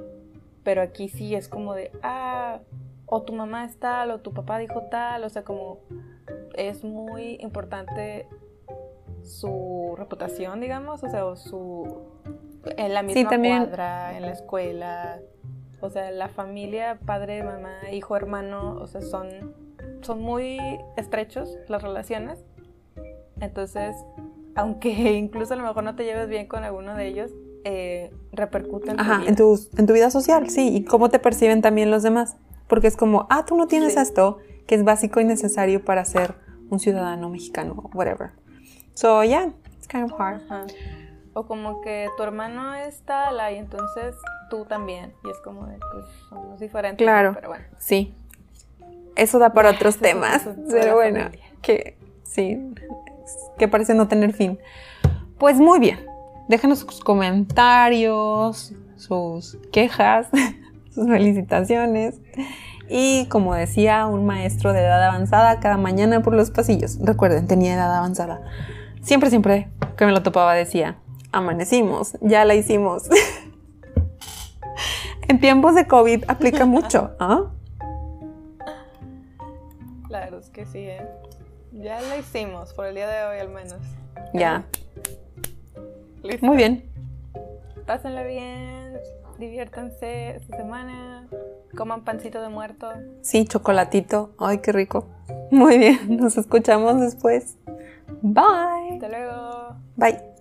[0.64, 2.60] Pero aquí sí es como de, ah,
[3.06, 5.80] o tu mamá es tal, o tu papá dijo tal, o sea, como
[6.56, 8.28] es muy importante
[9.22, 12.14] su reputación, digamos, o sea, o su
[12.78, 15.20] en la misma cuadra, en la escuela,
[15.84, 19.28] o sea, la familia, padre, mamá, hijo, hermano, o sea, son,
[20.02, 20.60] son muy
[20.98, 22.40] estrechos las relaciones.
[23.40, 23.96] Entonces,
[24.56, 27.32] aunque incluso a lo mejor no te lleves bien con alguno de ellos,
[27.66, 29.24] eh, repercute en tu vida.
[29.26, 32.36] En, tu, en tu vida social, sí, y cómo te perciben también los demás
[32.68, 36.34] porque es como, ah, tú no tienes esto, que es básico y necesario para ser
[36.70, 38.32] un ciudadano mexicano, whatever.
[38.96, 40.42] So, yeah, it's kind of hard.
[41.34, 44.16] O como que tu hermano es tal, y entonces
[44.50, 45.14] tú también.
[45.24, 47.04] Y es como, de, pues, somos diferentes.
[47.04, 47.66] Claro, pero bueno.
[47.78, 48.14] sí.
[49.16, 51.30] Eso da para otros temas, pero bueno,
[51.62, 52.74] que sí,
[53.58, 54.60] que parece no tener fin.
[55.38, 56.00] Pues muy bien,
[56.48, 60.28] déjenos sus comentarios, sus quejas,
[60.94, 62.20] sus felicitaciones.
[62.90, 67.74] Y como decía un maestro de edad avanzada, cada mañana por los pasillos, recuerden, tenía
[67.76, 68.42] edad avanzada,
[69.02, 70.98] siempre, siempre que me lo topaba decía,
[71.34, 73.10] amanecimos, ya la hicimos.
[75.28, 77.52] en tiempos de COVID aplica mucho, ¿ah?
[80.08, 81.06] Claro, es que sí, ¿eh?
[81.74, 83.80] Ya la hicimos, por el día de hoy al menos.
[84.34, 84.64] Ya.
[86.42, 86.90] Muy bien.
[87.86, 88.84] Pásenla bien
[89.38, 91.28] diviértanse esta semana,
[91.76, 92.90] coman pancito de muerto.
[93.22, 94.32] Sí, chocolatito.
[94.38, 95.08] Ay, qué rico.
[95.52, 97.58] Muy bien, nos escuchamos después.
[98.22, 98.94] Bye.
[98.94, 99.76] Hasta luego.
[99.96, 100.33] Bye.